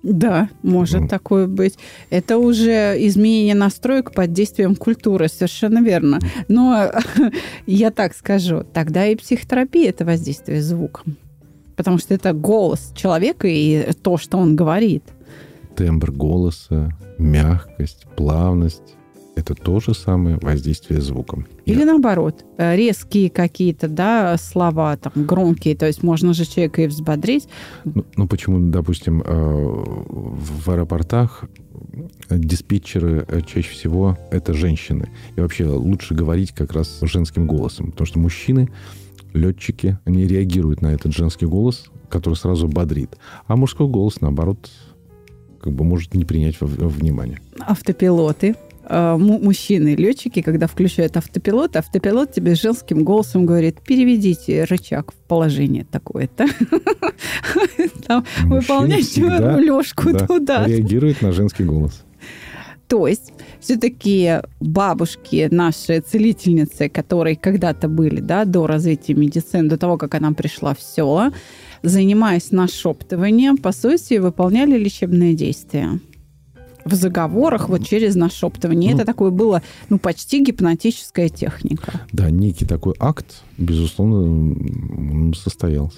[0.06, 1.08] Да, может mm.
[1.08, 1.80] такое быть.
[2.12, 6.20] Это уже изменение настроек под действием культуры, совершенно верно.
[6.48, 6.92] Но
[7.66, 11.18] я так скажу, тогда и психотерапия– это воздействие звуком.
[11.76, 15.04] Потому что это голос человека и то, что он говорит.
[15.76, 18.96] Тембр голоса, мягкость, плавность.
[19.36, 21.46] Это то же самое воздействие звуком.
[21.66, 21.86] Или Я...
[21.86, 27.48] наоборот, э, резкие какие-то да, слова, там, громкие, то есть можно же человека и взбодрить.
[27.84, 31.46] Ну, ну почему, допустим, э, в аэропортах
[32.30, 35.10] диспетчеры э, чаще всего это женщины.
[35.36, 38.70] И вообще лучше говорить как раз женским голосом, потому что мужчины,
[39.34, 43.18] летчики, они реагируют на этот женский голос, который сразу бодрит.
[43.48, 44.70] А мужской голос, наоборот,
[45.60, 47.40] как бы может не принять во внимание.
[47.60, 48.56] Автопилоты
[48.90, 56.46] мужчины, летчики, когда включают автопилот, автопилот тебе женским голосом говорит, переведите рычаг в положение такое-то.
[58.44, 60.66] Выполняйте рулежку туда.
[60.66, 62.04] реагирует на женский голос.
[62.88, 69.98] То есть все-таки бабушки, наши целительницы, которые когда-то были да, до развития медицины, до того,
[69.98, 71.32] как она пришла в село,
[71.82, 76.00] занимаясь нашептыванием, по сути, выполняли лечебные действия
[76.86, 78.92] в заговорах вот через нашептывание.
[78.92, 82.02] Ну, это такое было, ну, почти гипнотическая техника.
[82.12, 85.98] Да, некий такой акт, безусловно, состоялся.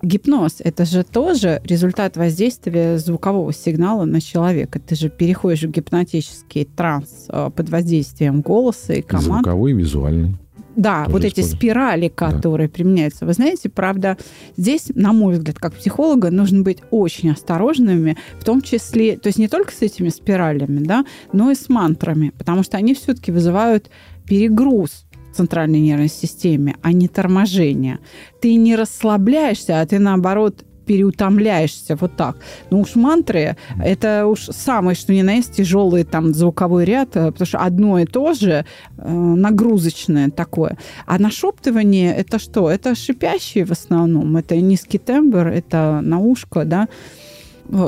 [0.00, 4.78] Гипноз– это же тоже результат воздействия звукового сигнала на человека.
[4.78, 9.44] Ты же переходишь в гипнотический транс э, под воздействием голоса и команд.
[9.44, 10.36] Звуковой и визуальный.
[10.78, 12.72] Да, вот эти спирали, которые да.
[12.72, 13.26] применяются.
[13.26, 14.16] Вы знаете, правда,
[14.56, 19.40] здесь, на мой взгляд, как психолога, нужно быть очень осторожными, в том числе, то есть
[19.40, 23.90] не только с этими спиралями, да, но и с мантрами, потому что они все-таки вызывают
[24.24, 27.98] перегруз центральной нервной системе, а не торможение.
[28.40, 32.36] Ты не расслабляешься, а ты, наоборот, переутомляешься вот так.
[32.70, 37.30] Ну уж мантры, это уж самое, что ни на есть, тяжелый там звуковой ряд, э,
[37.30, 38.64] потому что одно и то же
[38.96, 40.78] э, нагрузочное такое.
[41.06, 42.70] А нашептывание это что?
[42.70, 46.88] Это шипящие в основном, это низкий тембр, это на ушко, да,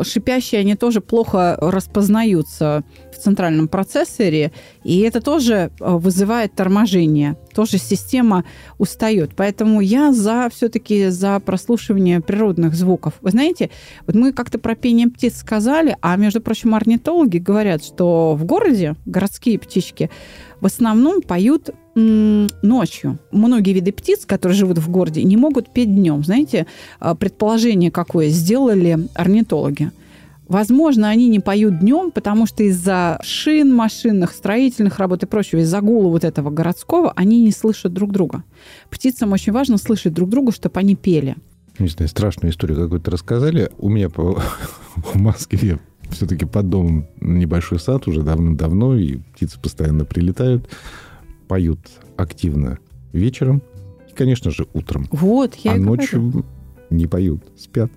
[0.03, 4.53] шипящие, они тоже плохо распознаются в центральном процессоре,
[4.85, 7.37] и это тоже э, вызывает торможение.
[7.55, 8.45] Тоже система
[8.79, 9.33] устает.
[9.37, 13.15] Поэтому я за все-таки за прослушивание природных звуков.
[13.21, 13.71] Вы знаете,
[14.07, 18.97] вот мы как-то про пение птиц сказали, а между прочим, орнитологи говорят, что в городе
[19.05, 20.11] городские птички
[20.61, 21.71] в основном поют
[22.63, 23.19] ночью.
[23.31, 26.25] Многие виды птиц, которые живут в городе, не могут петь днем.
[26.25, 26.67] Знаете,
[26.99, 29.91] а, предположение какое сделали орнитологи.
[30.49, 35.81] Возможно, они не поют днем, потому что из-за шин машинных, строительных работ и прочего, из-за
[35.81, 38.43] гула вот этого городского, они не слышат друг друга.
[38.91, 41.37] Птицам очень важно слышать друг друга, чтобы они пели.
[41.79, 43.71] Не знаю, страшную историю какую-то рассказали.
[43.79, 44.43] У меня по...
[44.97, 45.79] в Москве
[46.11, 50.69] все-таки под домом небольшой сад уже давно-давно, и птицы постоянно прилетают,
[51.51, 51.81] поют
[52.17, 52.79] активно
[53.13, 53.61] вечером
[54.09, 55.09] и, конечно же, утром.
[55.11, 56.47] Вот, я А ночью говорю.
[56.91, 57.91] не поют, спят.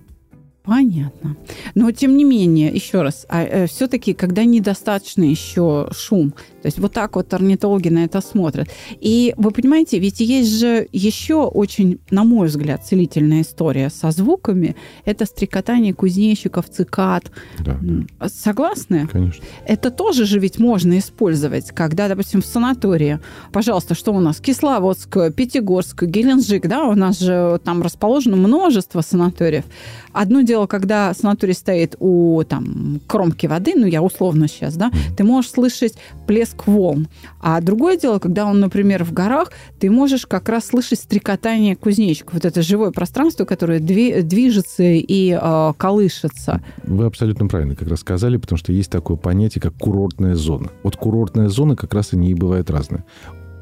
[0.64, 1.36] Понятно.
[1.74, 6.78] Но тем не менее, еще раз, а, э, все-таки, когда недостаточно еще шум, то есть
[6.78, 8.70] вот так вот орнитологи на это смотрят.
[8.98, 14.74] И вы понимаете, ведь есть же еще очень, на мой взгляд, целительная история со звуками.
[15.04, 17.30] Это стрекотание кузнечиков, цикад.
[17.58, 18.28] Да, да.
[18.30, 19.06] Согласны?
[19.12, 19.44] Конечно.
[19.66, 23.20] Это тоже же ведь можно использовать, когда, допустим, в санатории,
[23.52, 24.40] пожалуйста, что у нас?
[24.40, 29.64] Кисловодск, Пятигорск, Геленджик, да, у нас же там расположено множество санаториев.
[30.14, 35.24] Одно дело, когда санаторий стоит у там, кромки воды, ну, я условно сейчас, да, ты
[35.24, 35.94] можешь слышать
[36.26, 37.08] плеск волн.
[37.40, 42.34] А другое дело, когда он, например, в горах, ты можешь как раз слышать стрекотание кузнечиков.
[42.34, 46.62] Вот это живое пространство, которое движется и э, колышется.
[46.84, 50.70] Вы абсолютно правильно как раз сказали, потому что есть такое понятие, как курортная зона.
[50.82, 53.04] Вот курортная зона как раз они и бывают разные.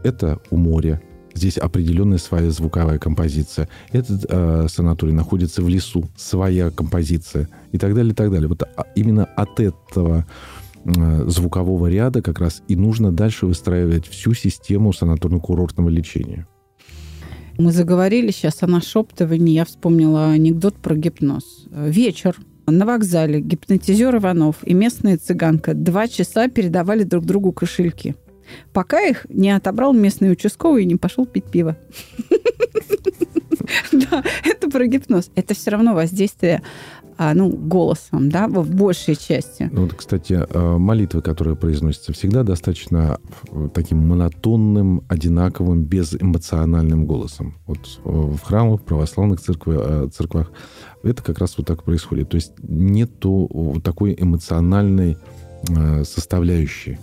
[0.05, 1.01] Это у моря,
[1.35, 3.69] Здесь определенная своя звуковая композиция.
[3.91, 8.49] Этот э, санаторий находится в лесу, своя композиция и так далее, и так далее.
[8.49, 10.27] Вот а, именно от этого
[10.85, 16.47] э, звукового ряда как раз и нужно дальше выстраивать всю систему санаторно-курортного лечения.
[17.59, 19.55] Мы заговорили сейчас о нашептывании.
[19.55, 21.67] Я вспомнила анекдот про гипноз.
[21.71, 22.37] Вечер.
[22.67, 28.15] На вокзале гипнотизер Иванов и местная цыганка два часа передавали друг другу кошельки
[28.73, 31.77] пока их не отобрал местный участковый и не пошел пить пиво.
[33.93, 35.31] Да, это про гипноз.
[35.35, 36.63] Это все равно воздействие
[37.19, 39.69] а, ну, голосом, да, в большей части.
[39.73, 43.19] Ну, вот, кстати, а, молитвы, которые произносятся, всегда достаточно
[43.75, 47.59] таким монотонным, одинаковым, безэмоциональным голосом.
[47.67, 50.51] Вот в храмах, в православных церквах, а, церквах
[51.03, 52.31] это как раз вот так происходит.
[52.31, 55.17] То есть нету такой эмоциональной
[56.05, 56.99] составляющей.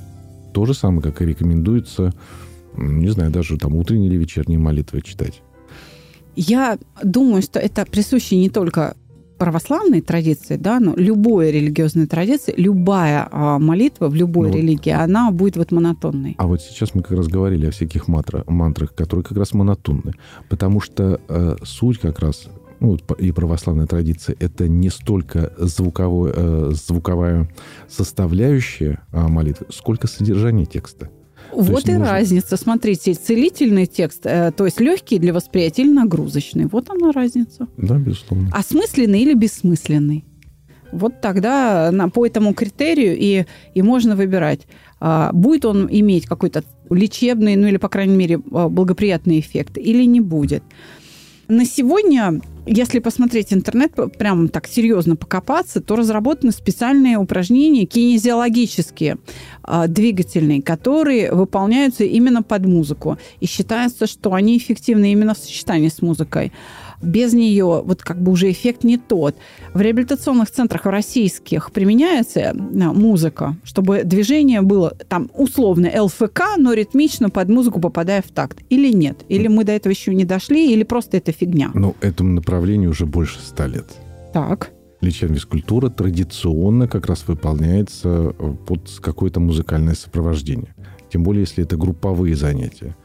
[0.54, 2.14] То же самое, как и рекомендуется,
[2.76, 5.42] не знаю, даже там утренние или вечерние молитвы читать.
[6.36, 8.96] Я думаю, что это присуще не только
[9.40, 15.02] православной традиции, да, но любой религиозной традиции, любая а, молитва в любой ну, религии, вот,
[15.02, 16.36] она будет вот монотонной.
[16.38, 20.14] А вот сейчас мы как раз говорили о всяких мантра, мантрах, которые как раз монотонны,
[20.50, 22.50] потому что э, суть как раз
[22.80, 27.50] ну, и православная традиция, это не столько звуковой, э, звуковая
[27.88, 31.10] составляющая э, молитвы, сколько содержание текста.
[31.52, 32.12] Вот и можно...
[32.12, 32.58] разница.
[32.58, 36.66] Смотрите, целительный текст, э, то есть легкий для восприятия или нагрузочный.
[36.66, 37.68] Вот она разница.
[37.78, 38.50] Да, безусловно.
[38.54, 40.26] Осмысленный или бессмысленный.
[40.92, 44.62] Вот тогда на, по этому критерию и, и можно выбирать,
[45.00, 50.04] а, будет он иметь какой-то лечебный, ну или, по крайней мере, а, благоприятный эффект или
[50.06, 50.64] не будет.
[51.50, 59.18] На сегодня, если посмотреть интернет, прям так серьезно покопаться, то разработаны специальные упражнения кинезиологические,
[59.68, 63.18] э, двигательные, которые выполняются именно под музыку.
[63.40, 66.54] И считается, что они эффективны именно в сочетании с музыкой
[67.02, 69.36] без нее вот как бы уже эффект не тот.
[69.74, 77.30] В реабилитационных центрах российских применяется э, музыка, чтобы движение было там условно ЛФК, но ритмично
[77.30, 78.60] под музыку попадая в такт.
[78.70, 79.26] Или нет?
[79.30, 81.72] Или мы до этого еще не дошли, или просто это фигня?
[81.74, 83.88] Ну, этому направлению уже больше ста лет.
[84.34, 84.72] Так.
[85.02, 90.76] Лечебная физкультура традиционно как раз выполняется э, под какое-то музыкальное сопровождение.
[91.12, 92.96] Тем более, если это групповые занятия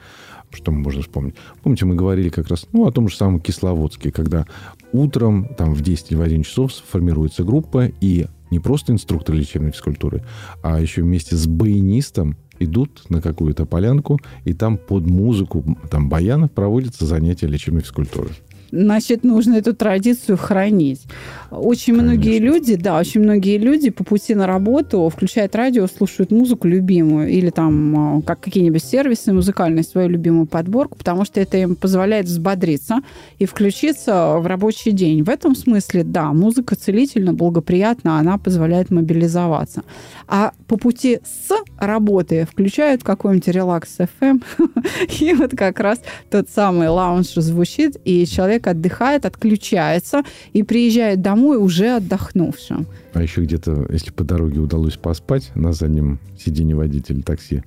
[0.54, 1.34] что можем вспомнить?
[1.62, 4.46] Помните, мы говорили как раз ну, о том же самом Кисловодске, когда
[4.92, 9.72] утром там, в 10 или в 1 часов формируется группа, и не просто инструктор лечебной
[9.72, 10.22] физкультуры,
[10.62, 16.52] а еще вместе с баянистом идут на какую-то полянку, и там под музыку там баянов
[16.52, 18.30] проводятся занятия лечебной физкультуры
[18.74, 21.02] значит, нужно эту традицию хранить.
[21.50, 22.12] Очень Конечно.
[22.12, 27.28] многие люди, да, очень многие люди по пути на работу включают радио, слушают музыку любимую
[27.28, 32.26] или там а, как какие-нибудь сервисы музыкальные, свою любимую подборку, потому что это им позволяет
[32.26, 33.00] взбодриться
[33.38, 35.22] и включиться в рабочий день.
[35.22, 39.84] В этом смысле, да, музыка целительна, благоприятна, она позволяет мобилизоваться.
[40.26, 44.42] А по пути с работы включают какой-нибудь релакс FM,
[45.20, 46.00] и вот как раз
[46.30, 52.86] тот самый лаунж звучит, и человек человек отдыхает, отключается и приезжает домой уже отдохнувшим.
[53.12, 57.62] А еще где-то, если по дороге удалось поспать на заднем сиденье водителя такси,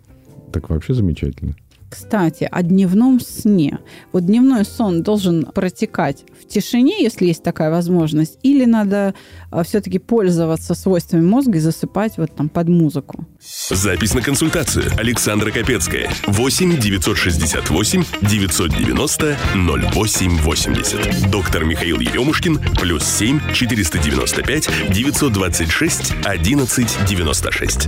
[0.52, 1.56] так вообще замечательно.
[1.90, 3.80] Кстати, о дневном сне.
[4.12, 9.14] Вот дневной сон должен протекать в тишине, если есть такая возможность, или надо
[9.52, 13.26] а, все-таки пользоваться свойствами мозга и засыпать вот там под музыку.
[13.70, 14.86] Запись на консультацию.
[14.98, 16.12] Александра Капецкая.
[16.28, 21.32] 8 968 990 0880.
[21.32, 22.60] Доктор Михаил Еремушкин.
[22.82, 27.88] Плюс 7 495 926 11 96.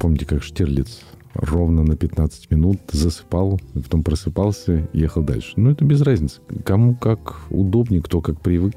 [0.00, 1.00] Помните, как Штирлиц
[1.38, 5.52] ровно на 15 минут засыпал, потом просыпался, ехал дальше.
[5.56, 6.40] Ну, это без разницы.
[6.64, 8.74] Кому как удобнее, кто как привык.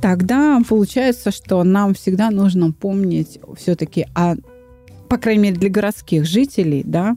[0.00, 4.34] Тогда получается, что нам всегда нужно помнить все-таки о,
[5.08, 7.16] по крайней мере, для городских жителей, да,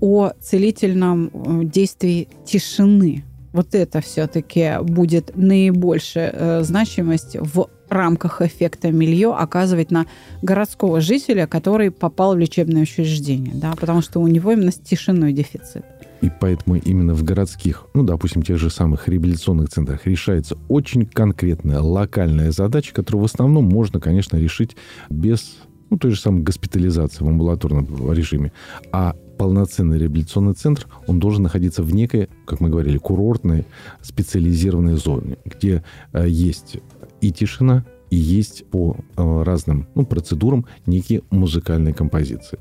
[0.00, 3.24] о целительном э, действии тишины.
[3.52, 10.06] Вот это все-таки будет наибольшая э, значимость в рамках эффекта милье оказывать на
[10.42, 15.32] городского жителя, который попал в лечебное учреждение, да, потому что у него именно с тишиной
[15.32, 15.84] дефицит.
[16.20, 21.80] И поэтому именно в городских, ну, допустим, тех же самых реабилитационных центрах решается очень конкретная
[21.80, 24.76] локальная задача, которую в основном можно, конечно, решить
[25.08, 25.56] без
[25.88, 28.52] ну, той же самой госпитализации в амбулаторном режиме.
[28.92, 33.64] А полноценный реабилитационный центр, он должен находиться в некой, как мы говорили, курортной
[34.02, 35.82] специализированной зоне, где
[36.12, 36.76] э, есть
[37.20, 42.58] и тишина, и есть по э, разным ну, процедурам некие музыкальные композиции.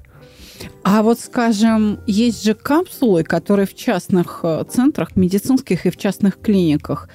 [0.83, 6.39] А вот, скажем, есть же капсулы, которые в частных э, центрах медицинских и в частных
[6.39, 7.09] клиниках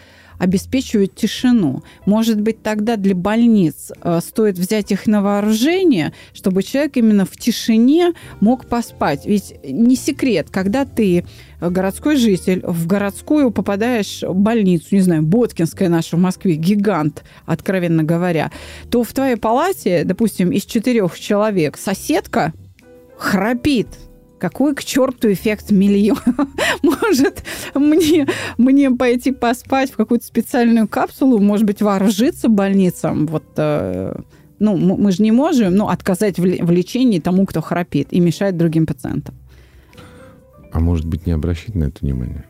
[0.44, 1.82] обеспечивают тишину.
[2.06, 7.32] Может быть, тогда для больниц э, стоит взять их на вооружение, чтобы человек именно в
[7.32, 9.24] тишине мог поспать.
[9.24, 11.24] Ведь не секрет, когда ты
[11.60, 17.24] э, городской житель, в городскую попадаешь в больницу, не знаю, Боткинская наша в Москве, гигант,
[17.46, 18.52] откровенно говоря,
[18.90, 22.52] то в твоей палате, допустим, из четырех человек соседка
[23.16, 23.88] храпит,
[24.44, 26.18] какой к черту эффект миллион?
[26.82, 27.42] Может,
[27.74, 28.26] мне,
[28.58, 33.26] мне пойти поспать в какую-то специальную капсулу, может быть, вооружиться больницам?
[33.26, 34.14] Вот, э,
[34.58, 38.84] ну, мы же не можем ну, отказать в, лечении тому, кто храпит и мешает другим
[38.84, 39.34] пациентам.
[40.72, 42.44] А может быть, не обращать на это внимание?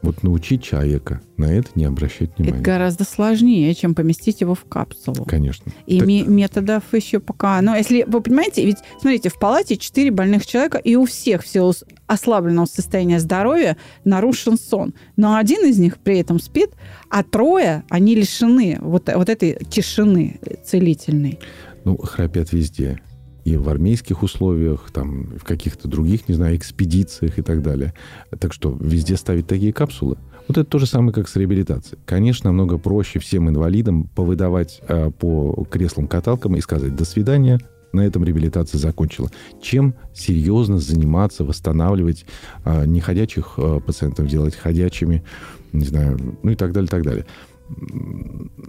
[0.00, 2.60] Вот научить человека на это не обращать внимания.
[2.60, 5.24] Это гораздо сложнее, чем поместить его в капсулу.
[5.24, 5.72] Конечно.
[5.86, 6.08] И так...
[6.28, 7.60] методов еще пока...
[7.62, 11.48] Но если вы понимаете, ведь, смотрите, в палате 4 больных человека, и у всех в
[11.48, 11.74] силу
[12.06, 14.94] ослабленного состояния здоровья нарушен сон.
[15.16, 16.70] Но один из них при этом спит,
[17.10, 21.40] а трое, они лишены вот, вот этой тишины целительной.
[21.84, 23.00] Ну, храпят везде
[23.48, 27.94] и в армейских условиях, там, в каких-то других, не знаю, экспедициях и так далее.
[28.38, 30.18] Так что везде ставить такие капсулы.
[30.48, 31.98] Вот это то же самое, как с реабилитацией.
[32.04, 37.58] Конечно, намного проще всем инвалидам повыдавать э, по креслам-каталкам и сказать «до свидания»,
[37.92, 39.30] на этом реабилитация закончила.
[39.62, 42.26] Чем серьезно заниматься, восстанавливать
[42.64, 45.24] э, неходячих э, пациентов, делать ходячими,
[45.72, 47.24] не знаю, ну и так далее, так далее.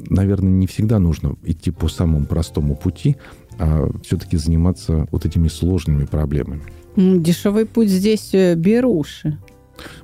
[0.09, 3.17] Наверное, не всегда нужно идти по самому простому пути,
[3.60, 6.62] а все-таки заниматься вот этими сложными проблемами.
[6.95, 9.38] Дешевый путь здесь э, беруши.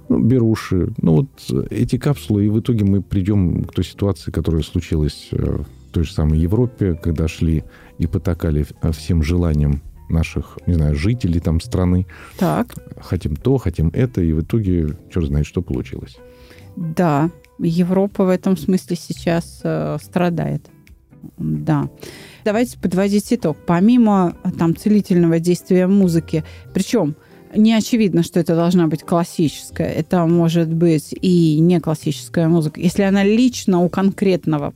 [0.09, 0.89] Ну, беруши.
[1.01, 5.37] Ну, вот эти капсулы, и в итоге мы придем к той ситуации, которая случилась э,
[5.37, 7.63] в той же самой Европе, когда шли
[7.97, 12.05] и потакали э, всем желаниям наших, не знаю, жителей там страны.
[12.37, 12.75] Так.
[12.99, 16.17] Хотим то, хотим это, и в итоге черт знает, что получилось.
[16.75, 20.69] Да, Европа в этом смысле сейчас э, страдает.
[21.37, 21.89] Да.
[22.43, 23.57] Давайте подводить итог.
[23.65, 27.15] Помимо там целительного действия музыки, причем
[27.55, 29.87] не очевидно, что это должна быть классическая.
[29.87, 32.81] Это может быть и не классическая музыка.
[32.81, 34.73] Если она лично у конкретного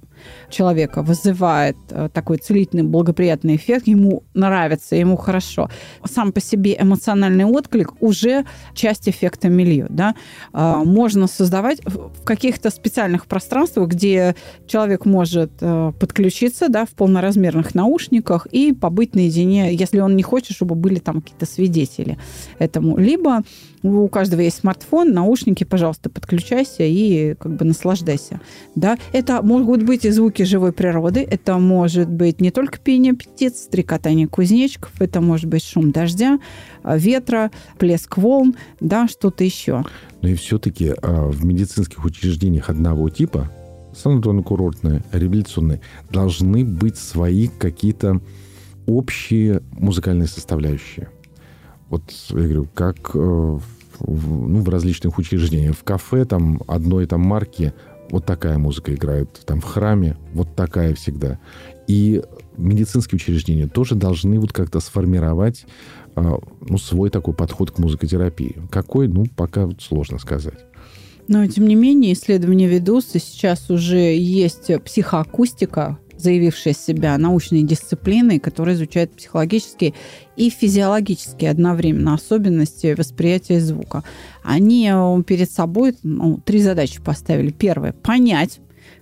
[0.50, 5.70] человека вызывает э, такой целительный, благоприятный эффект, ему нравится, ему хорошо.
[6.06, 9.88] Сам по себе эмоциональный отклик уже часть эффекта милью.
[9.90, 10.16] Да?
[10.54, 14.36] А, можно создавать в каких-то специальных пространствах, где
[14.68, 20.56] человек может э, подключиться да, в полноразмерных наушниках и побыть наедине, если он не хочет,
[20.56, 22.18] чтобы были там какие-то свидетели
[22.60, 22.98] этому.
[22.98, 23.44] Либо
[23.84, 28.42] у каждого есть смартфон, наушники, пожалуйста, подключайся и как бы наслаждайся.
[28.76, 28.98] Да?
[29.14, 34.28] Это могут быть и звуки живой природы, это может быть не только пение птиц, стрекотание
[34.28, 36.40] кузнечиков, это может быть шум дождя,
[36.84, 39.84] а, ветра, плеск волн, да, что-то еще.
[40.22, 43.50] Но и все-таки а, в медицинских учреждениях одного типа,
[43.94, 48.22] санаторно-курортные, реабилитационные, должны быть свои какие-то
[48.86, 51.10] общие музыкальные составляющие.
[51.90, 53.60] Вот я говорю, как э,
[54.08, 55.76] ну, в различных учреждениях.
[55.76, 57.74] В кафе там одной там марки
[58.10, 59.30] вот такая музыка играет.
[59.46, 61.40] Там в храме вот такая всегда.
[61.88, 62.22] И
[62.58, 65.66] медицинские учреждения тоже должны вот как-то сформировать
[66.16, 68.58] э, ну, свой такой подход к музыкотерапии.
[68.72, 70.66] Какой, ну, пока вот сложно сказать.
[71.28, 73.20] Но, тем не менее, исследования ведутся.
[73.20, 79.94] Сейчас уже есть психоакустика, заявившая себя научной дисциплиной, которая изучает психологические
[80.36, 84.04] и физиологические одновременно особенности восприятия звука.
[84.44, 87.52] Они э, перед собой ну, три задачи поставили.
[87.52, 88.60] Первое– понять,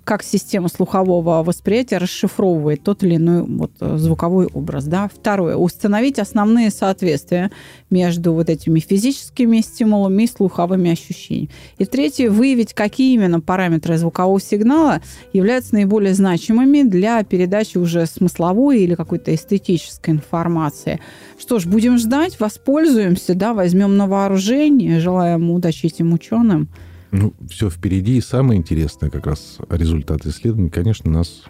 [0.08, 4.86] как система слухового восприятия расшифровывает тот или иной вот, э, звуковой образ.
[4.86, 5.10] Да?
[5.14, 5.58] Второе.
[5.58, 7.52] Установить основные соответствия
[7.90, 11.50] между вот этими физическими стимулами и слуховыми ощущениями.
[11.78, 12.30] И третье.
[12.30, 15.02] Выявить, какие именно параметры звукового сигнала
[15.34, 21.02] являются наиболее значимыми для передачи уже смысловой или какой-то эстетической информации.
[21.38, 25.02] Что ж, будем ждать, воспользуемся, да, возьмем на вооружение.
[25.02, 26.70] Желаем удачи этим ученым.
[27.12, 28.18] Ну, все впереди.
[28.18, 31.44] И самое интересное как раз результаты исследований, конечно, нас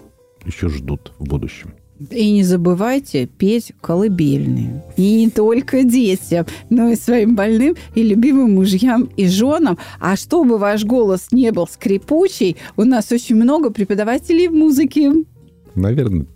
[0.46, 1.74] еще ждут в будущем.
[2.12, 4.84] И не забывайте петь колыбельные.
[4.98, 9.80] И не только детям, но и своим больным и любимым мужьям и женам.
[10.00, 15.10] А чтобы ваш голос не был скрипучий, у нас очень много преподавателей музыки.
[15.74, 16.28] Наверное,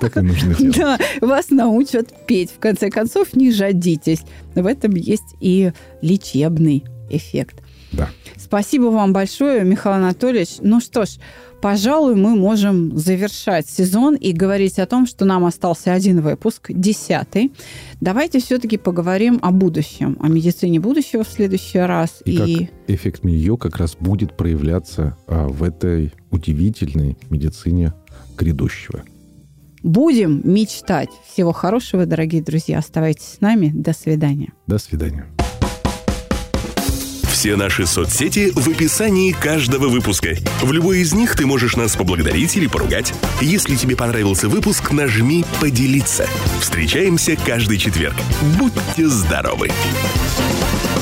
[0.00, 0.76] так и нужно делать.
[0.76, 2.50] Да, вас научат петь.
[2.50, 4.22] В конце концов, не жадитесь.
[4.56, 7.62] В этом есть и лечебный эффект.
[7.92, 8.08] Да.
[8.36, 10.56] Спасибо вам большое, Михаил Анатольевич.
[10.60, 11.18] Ну что ж,
[11.60, 17.52] пожалуй, мы можем завершать сезон и говорить о том, что нам остался один выпуск, десятый.
[18.00, 22.22] Давайте все-таки поговорим о будущем, о медицине будущего в следующий раз.
[22.24, 22.56] И, и...
[22.66, 27.94] как эффект Мильё как раз будет проявляться а, в этой удивительной медицине
[28.36, 29.02] грядущего.
[29.82, 31.10] Будем мечтать.
[31.32, 32.78] Всего хорошего, дорогие друзья.
[32.78, 33.70] Оставайтесь с нами.
[33.72, 34.52] До свидания.
[34.66, 35.26] До свидания.
[37.36, 40.36] Все наши соцсети в описании каждого выпуска.
[40.62, 43.12] В любой из них ты можешь нас поблагодарить или поругать.
[43.42, 46.26] Если тебе понравился выпуск, нажми «Поделиться».
[46.62, 48.16] Встречаемся каждый четверг.
[48.58, 49.68] Будьте здоровы!
[49.68, 50.95] thank you